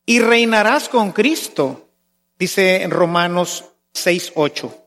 [0.06, 1.90] Y reinarás con Cristo,
[2.38, 4.78] dice en Romanos 6, 8.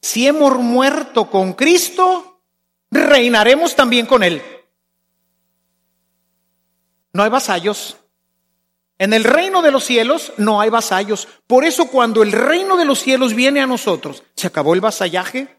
[0.00, 2.40] Si hemos muerto con Cristo,
[2.90, 4.40] reinaremos también con Él.
[7.12, 7.98] No hay vasallos,
[8.96, 11.28] en el reino de los cielos no hay vasallos.
[11.46, 15.58] Por eso cuando el reino de los cielos viene a nosotros, ¿se acabó el vasallaje?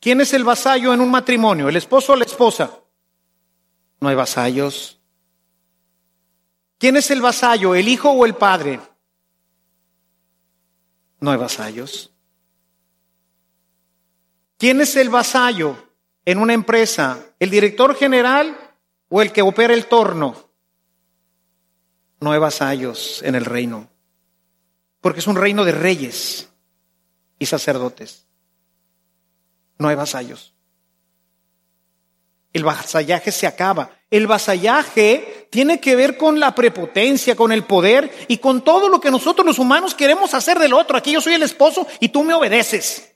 [0.00, 1.68] ¿Quién es el vasallo en un matrimonio?
[1.68, 2.81] ¿El esposo o la esposa?
[4.02, 5.00] No hay vasallos.
[6.76, 7.74] ¿Quién es el vasallo?
[7.74, 8.80] ¿El hijo o el padre?
[11.20, 12.12] No hay vasallos.
[14.58, 15.76] ¿Quién es el vasallo
[16.26, 17.24] en una empresa?
[17.38, 18.58] ¿El director general
[19.14, 20.34] o el que opera el torno.
[22.20, 23.90] No hay vasallos en el reino,
[25.02, 26.48] porque es un reino de reyes
[27.38, 28.26] y sacerdotes.
[29.76, 30.54] No hay vasallos.
[32.52, 33.90] El vasallaje se acaba.
[34.10, 39.00] El vasallaje tiene que ver con la prepotencia, con el poder y con todo lo
[39.00, 40.96] que nosotros los humanos queremos hacer del otro.
[40.96, 43.14] Aquí yo soy el esposo y tú me obedeces.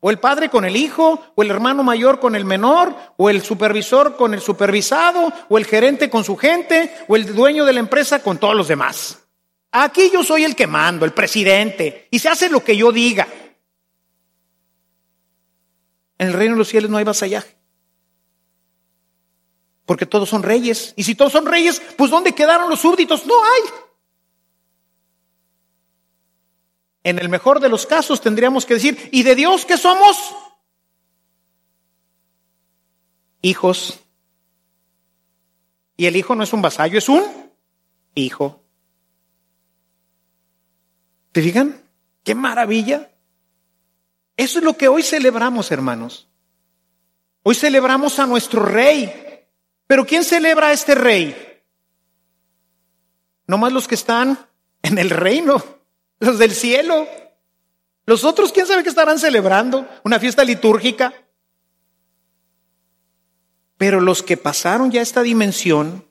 [0.00, 3.42] O el padre con el hijo, o el hermano mayor con el menor, o el
[3.42, 7.80] supervisor con el supervisado, o el gerente con su gente, o el dueño de la
[7.80, 9.18] empresa con todos los demás.
[9.72, 13.26] Aquí yo soy el que mando, el presidente, y se hace lo que yo diga.
[16.16, 17.57] En el reino de los cielos no hay vasallaje.
[19.88, 20.92] Porque todos son reyes.
[20.96, 23.24] Y si todos son reyes, pues ¿dónde quedaron los súbditos?
[23.24, 23.62] No hay.
[27.04, 30.34] En el mejor de los casos tendríamos que decir, ¿y de Dios qué somos?
[33.40, 33.98] Hijos.
[35.96, 37.24] Y el hijo no es un vasallo, es un
[38.14, 38.62] hijo.
[41.32, 41.82] ¿Te fijan?
[42.24, 43.10] ¡Qué maravilla!
[44.36, 46.28] Eso es lo que hoy celebramos, hermanos.
[47.42, 49.24] Hoy celebramos a nuestro rey.
[49.88, 51.34] Pero ¿quién celebra a este rey?
[53.48, 54.38] No más los que están
[54.82, 55.78] en el reino
[56.20, 57.06] los del cielo.
[58.06, 59.86] Los otros, ¿quién sabe qué estarán celebrando?
[60.04, 61.12] ¿Una fiesta litúrgica?
[63.76, 66.04] Pero los que pasaron ya esta dimensión,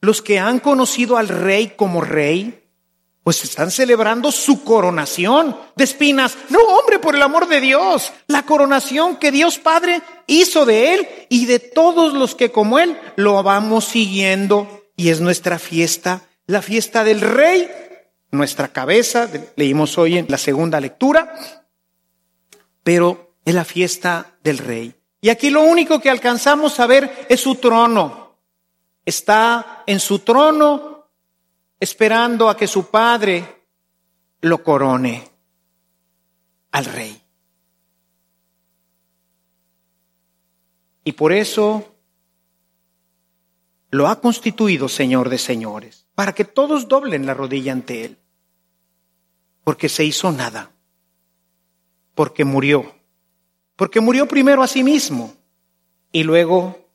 [0.00, 2.62] los que han conocido al rey como rey,
[3.24, 6.36] pues están celebrando su coronación de espinas.
[6.48, 11.08] No, hombre, por el amor de Dios, la coronación que Dios Padre hizo de él
[11.28, 16.62] y de todos los que como él lo vamos siguiendo y es nuestra fiesta, la
[16.62, 17.68] fiesta del rey
[18.30, 21.34] nuestra cabeza, leímos hoy en la segunda lectura,
[22.82, 24.94] pero es la fiesta del rey.
[25.20, 28.36] Y aquí lo único que alcanzamos a ver es su trono.
[29.04, 31.08] Está en su trono
[31.80, 33.64] esperando a que su padre
[34.40, 35.28] lo corone
[36.72, 37.25] al rey.
[41.06, 41.94] Y por eso
[43.90, 48.18] lo ha constituido Señor de señores, para que todos doblen la rodilla ante Él.
[49.62, 50.72] Porque se hizo nada,
[52.16, 52.92] porque murió,
[53.76, 55.32] porque murió primero a sí mismo
[56.10, 56.88] y luego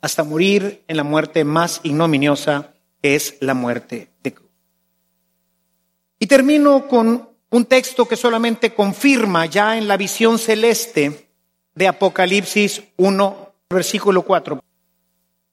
[0.00, 4.50] hasta morir en la muerte más ignominiosa, que es la muerte de cruz.
[6.18, 11.28] Y termino con un texto que solamente confirma ya en la visión celeste
[11.74, 14.64] de Apocalipsis 1, versículo 4.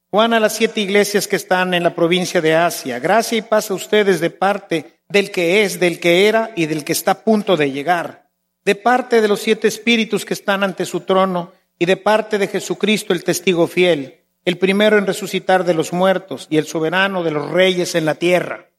[0.09, 3.69] Juan a las siete iglesias que están en la provincia de Asia, gracia y paz
[3.69, 7.23] a ustedes de parte del que es, del que era y del que está a
[7.23, 8.29] punto de llegar,
[8.63, 12.47] de parte de los siete espíritus que están ante su trono y de parte de
[12.47, 17.31] Jesucristo el testigo fiel, el primero en resucitar de los muertos y el soberano de
[17.31, 18.69] los reyes en la tierra.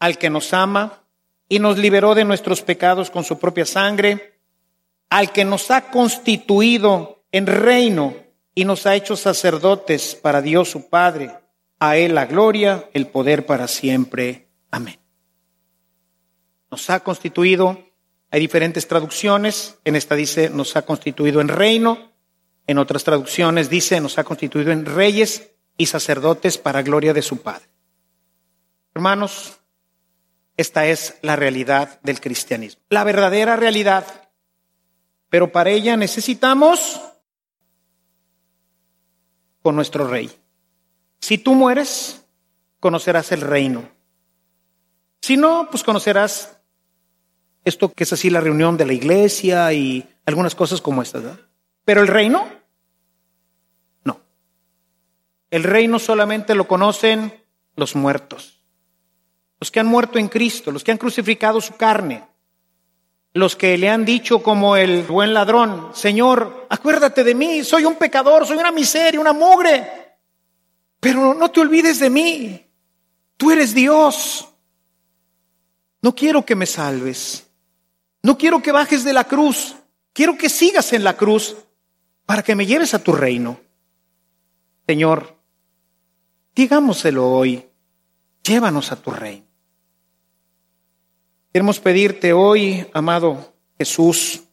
[0.00, 1.02] al que nos ama
[1.48, 4.38] y nos liberó de nuestros pecados con su propia sangre,
[5.08, 8.14] al que nos ha constituido en reino
[8.54, 11.32] y nos ha hecho sacerdotes para Dios su Padre.
[11.78, 14.48] A Él la gloria, el poder para siempre.
[14.70, 14.98] Amén.
[16.70, 17.78] Nos ha constituido,
[18.30, 22.12] hay diferentes traducciones, en esta dice nos ha constituido en reino,
[22.66, 27.38] en otras traducciones dice nos ha constituido en reyes y sacerdotes para gloria de su
[27.38, 27.68] Padre.
[28.94, 29.60] Hermanos,
[30.56, 34.04] esta es la realidad del cristianismo, la verdadera realidad.
[35.30, 37.00] Pero para ella necesitamos
[39.62, 40.30] con nuestro rey.
[41.20, 42.24] Si tú mueres,
[42.80, 43.88] conocerás el reino.
[45.20, 46.58] Si no, pues conocerás
[47.64, 51.24] esto que es así la reunión de la iglesia y algunas cosas como estas.
[51.84, 52.48] Pero el reino,
[54.04, 54.20] no.
[55.50, 57.44] El reino solamente lo conocen
[57.76, 58.58] los muertos
[59.60, 62.24] los que han muerto en Cristo, los que han crucificado su carne,
[63.38, 67.94] los que le han dicho como el buen ladrón, Señor, acuérdate de mí, soy un
[67.94, 70.16] pecador, soy una miseria, una mugre,
[70.98, 72.66] pero no te olvides de mí,
[73.36, 74.48] tú eres Dios.
[76.02, 77.48] No quiero que me salves,
[78.22, 79.76] no quiero que bajes de la cruz,
[80.12, 81.56] quiero que sigas en la cruz
[82.26, 83.60] para que me lleves a tu reino.
[84.86, 85.36] Señor,
[86.54, 87.68] digámoselo hoy,
[88.42, 89.47] llévanos a tu reino.
[91.58, 94.44] Queremos pedirte hoy, amado Jesús,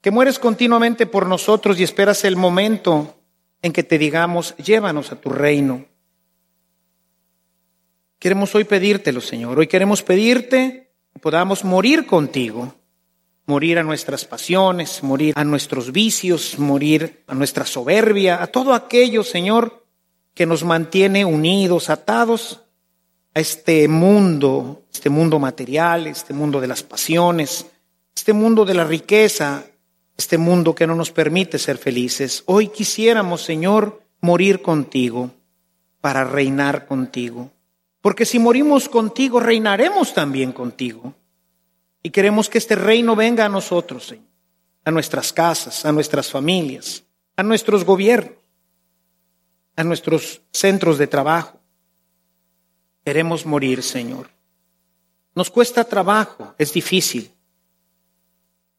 [0.00, 3.16] que mueres continuamente por nosotros y esperas el momento
[3.62, 5.86] en que te digamos, llévanos a tu reino.
[8.20, 9.58] Queremos hoy pedírtelo, Señor.
[9.58, 12.76] Hoy queremos pedirte que podamos morir contigo,
[13.46, 19.24] morir a nuestras pasiones, morir a nuestros vicios, morir a nuestra soberbia, a todo aquello,
[19.24, 19.84] Señor,
[20.34, 22.60] que nos mantiene unidos, atados
[23.34, 27.66] a este mundo, este mundo material, este mundo de las pasiones,
[28.14, 29.64] este mundo de la riqueza,
[30.16, 32.42] este mundo que no nos permite ser felices.
[32.46, 35.30] Hoy quisiéramos, Señor, morir contigo
[36.00, 37.50] para reinar contigo.
[38.00, 41.14] Porque si morimos contigo, reinaremos también contigo.
[42.02, 44.24] Y queremos que este reino venga a nosotros, Señor,
[44.84, 47.04] a nuestras casas, a nuestras familias,
[47.36, 48.38] a nuestros gobiernos,
[49.76, 51.59] a nuestros centros de trabajo
[53.10, 54.30] Queremos morir, Señor.
[55.34, 57.32] Nos cuesta trabajo, es difícil.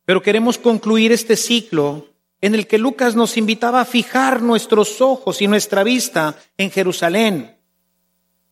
[0.06, 2.08] Pero queremos concluir este ciclo
[2.40, 7.58] en el que Lucas nos invitaba a fijar nuestros ojos y nuestra vista en Jerusalén,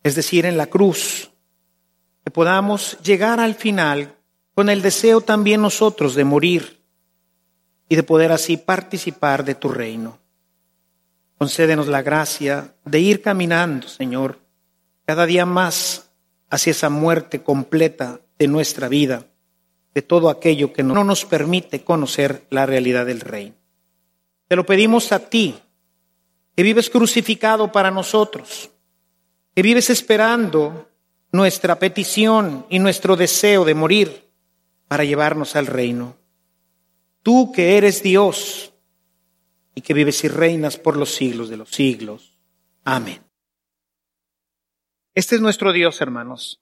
[0.04, 1.32] es decir, en la cruz,
[2.26, 4.18] que podamos llegar al final
[4.56, 6.84] con el deseo también nosotros de morir
[7.88, 10.20] y de poder así participar de tu reino.
[11.38, 14.49] Concédenos la gracia de ir caminando, Señor,
[15.10, 16.12] cada día más
[16.52, 19.26] hacia esa muerte completa de nuestra vida,
[19.96, 23.56] de todo aquello que no nos permite conocer la realidad del reino.
[24.48, 25.58] Te lo pedimos a ti,
[26.56, 28.70] que vives crucificado para nosotros,
[29.56, 30.92] que vives esperando
[31.32, 34.30] nuestra petición y nuestro deseo de morir
[34.88, 36.18] para llevarnos al reino.
[37.24, 38.74] Tú que eres Dios
[39.74, 42.38] y que vives y reinas por los siglos de los siglos.
[42.84, 43.29] Amén.
[45.16, 46.62] Este es nuestro Dios, hermanos,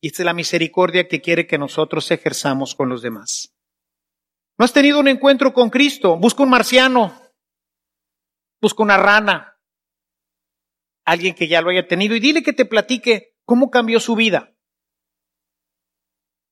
[0.00, 3.54] y esta es la misericordia que quiere que nosotros ejerzamos con los demás.
[4.58, 6.16] ¿No has tenido un encuentro con Cristo?
[6.16, 7.20] Busca un marciano,
[8.60, 9.58] busca una rana,
[11.04, 14.54] alguien que ya lo haya tenido y dile que te platique cómo cambió su vida.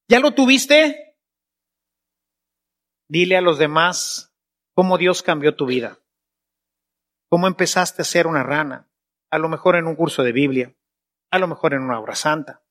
[0.08, 1.16] ¿Ya lo tuviste?
[3.08, 4.34] Dile a los demás
[4.74, 6.00] cómo Dios cambió tu vida.
[7.30, 8.90] Cómo empezaste a ser una rana,
[9.30, 10.74] a lo mejor en un curso de Biblia
[11.30, 12.62] a lo mejor en una obra santa,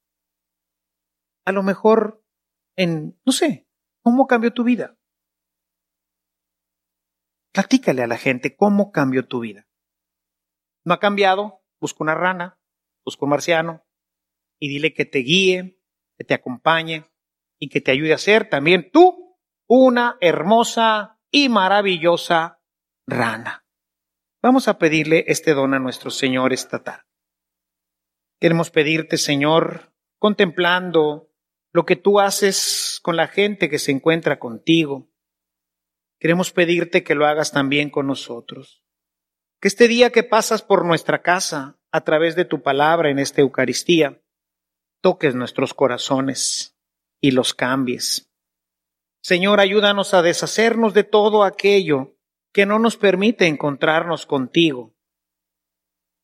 [1.45, 2.23] a lo mejor
[2.75, 3.67] en, no sé,
[4.01, 4.97] cómo cambió tu vida.
[7.53, 9.67] Platícale a la gente cómo cambió tu vida.
[10.85, 11.63] ¿No ha cambiado?
[11.79, 12.59] Busca una rana,
[13.03, 13.85] busca un marciano
[14.59, 15.79] y dile que te guíe,
[16.17, 17.05] que te acompañe
[17.59, 19.37] y que te ayude a ser también tú
[19.67, 22.61] una hermosa y maravillosa
[23.07, 23.65] rana.
[24.41, 27.06] Vamos a pedirle este don a nuestro Señor esta tarde.
[28.39, 31.31] Queremos pedirte, Señor, contemplando
[31.73, 35.09] lo que tú haces con la gente que se encuentra contigo.
[36.19, 38.83] Queremos pedirte que lo hagas también con nosotros.
[39.59, 43.41] Que este día que pasas por nuestra casa a través de tu palabra en esta
[43.41, 44.21] Eucaristía,
[45.01, 46.75] toques nuestros corazones
[47.19, 48.29] y los cambies.
[49.21, 52.15] Señor, ayúdanos a deshacernos de todo aquello
[52.53, 54.96] que no nos permite encontrarnos contigo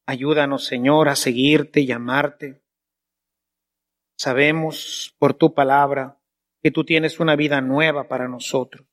[0.06, 2.62] Ayúdanos, Señor, a seguirte y amarte.
[4.18, 6.20] Sabemos por tu palabra
[6.62, 8.88] que tú tienes una vida nueva para nosotros.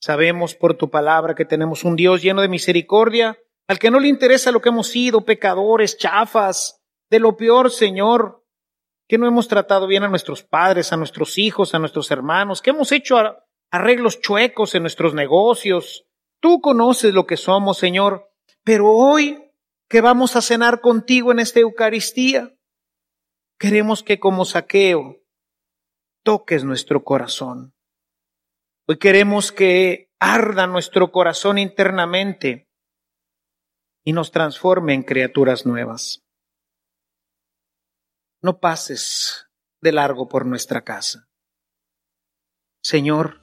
[0.00, 4.08] Sabemos por tu palabra que tenemos un Dios lleno de misericordia, al que no le
[4.08, 8.44] interesa lo que hemos sido, pecadores, chafas, de lo peor, Señor,
[9.08, 12.70] que no hemos tratado bien a nuestros padres, a nuestros hijos, a nuestros hermanos, que
[12.70, 13.16] hemos hecho
[13.70, 16.06] arreglos chuecos en nuestros negocios.
[16.40, 18.30] Tú conoces lo que somos, Señor,
[18.64, 19.45] pero hoy
[19.88, 22.54] que vamos a cenar contigo en esta Eucaristía,
[23.58, 25.22] queremos que como saqueo
[26.24, 27.74] toques nuestro corazón.
[28.88, 32.68] Hoy queremos que arda nuestro corazón internamente
[34.04, 36.24] y nos transforme en criaturas nuevas.
[38.42, 39.48] No pases
[39.80, 41.28] de largo por nuestra casa.
[42.82, 43.40] Señor,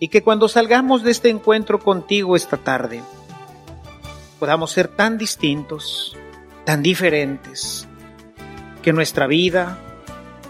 [0.00, 3.02] y que cuando salgamos de este encuentro contigo esta tarde,
[4.38, 6.16] podamos ser tan distintos,
[6.64, 7.86] tan diferentes,
[8.82, 9.78] que nuestra vida,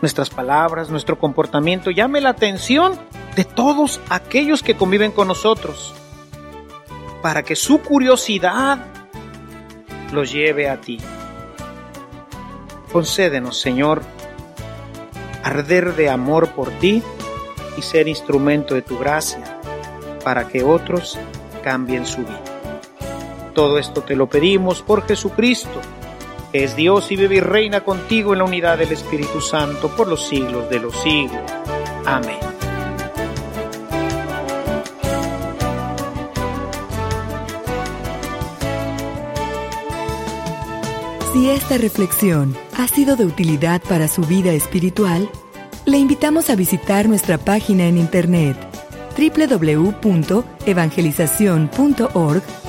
[0.03, 2.99] nuestras palabras, nuestro comportamiento llame la atención
[3.35, 5.95] de todos aquellos que conviven con nosotros,
[7.23, 8.79] para que su curiosidad
[10.13, 10.99] los lleve a ti.
[12.93, 14.03] Concédenos, Señor,
[15.43, 17.03] arder de amor por ti
[17.77, 19.43] y ser instrumento de tu gracia
[20.25, 21.19] para que otros
[21.63, 22.48] cambien su vida.
[23.59, 25.81] Todo esto te lo pedimos por Jesucristo,
[26.53, 30.07] que es Dios y vive y reina contigo en la unidad del Espíritu Santo por
[30.07, 31.43] los siglos de los siglos.
[32.07, 32.39] Amén.
[41.33, 45.29] Si esta reflexión ha sido de utilidad para su vida espiritual,
[45.85, 48.57] le invitamos a visitar nuestra página en internet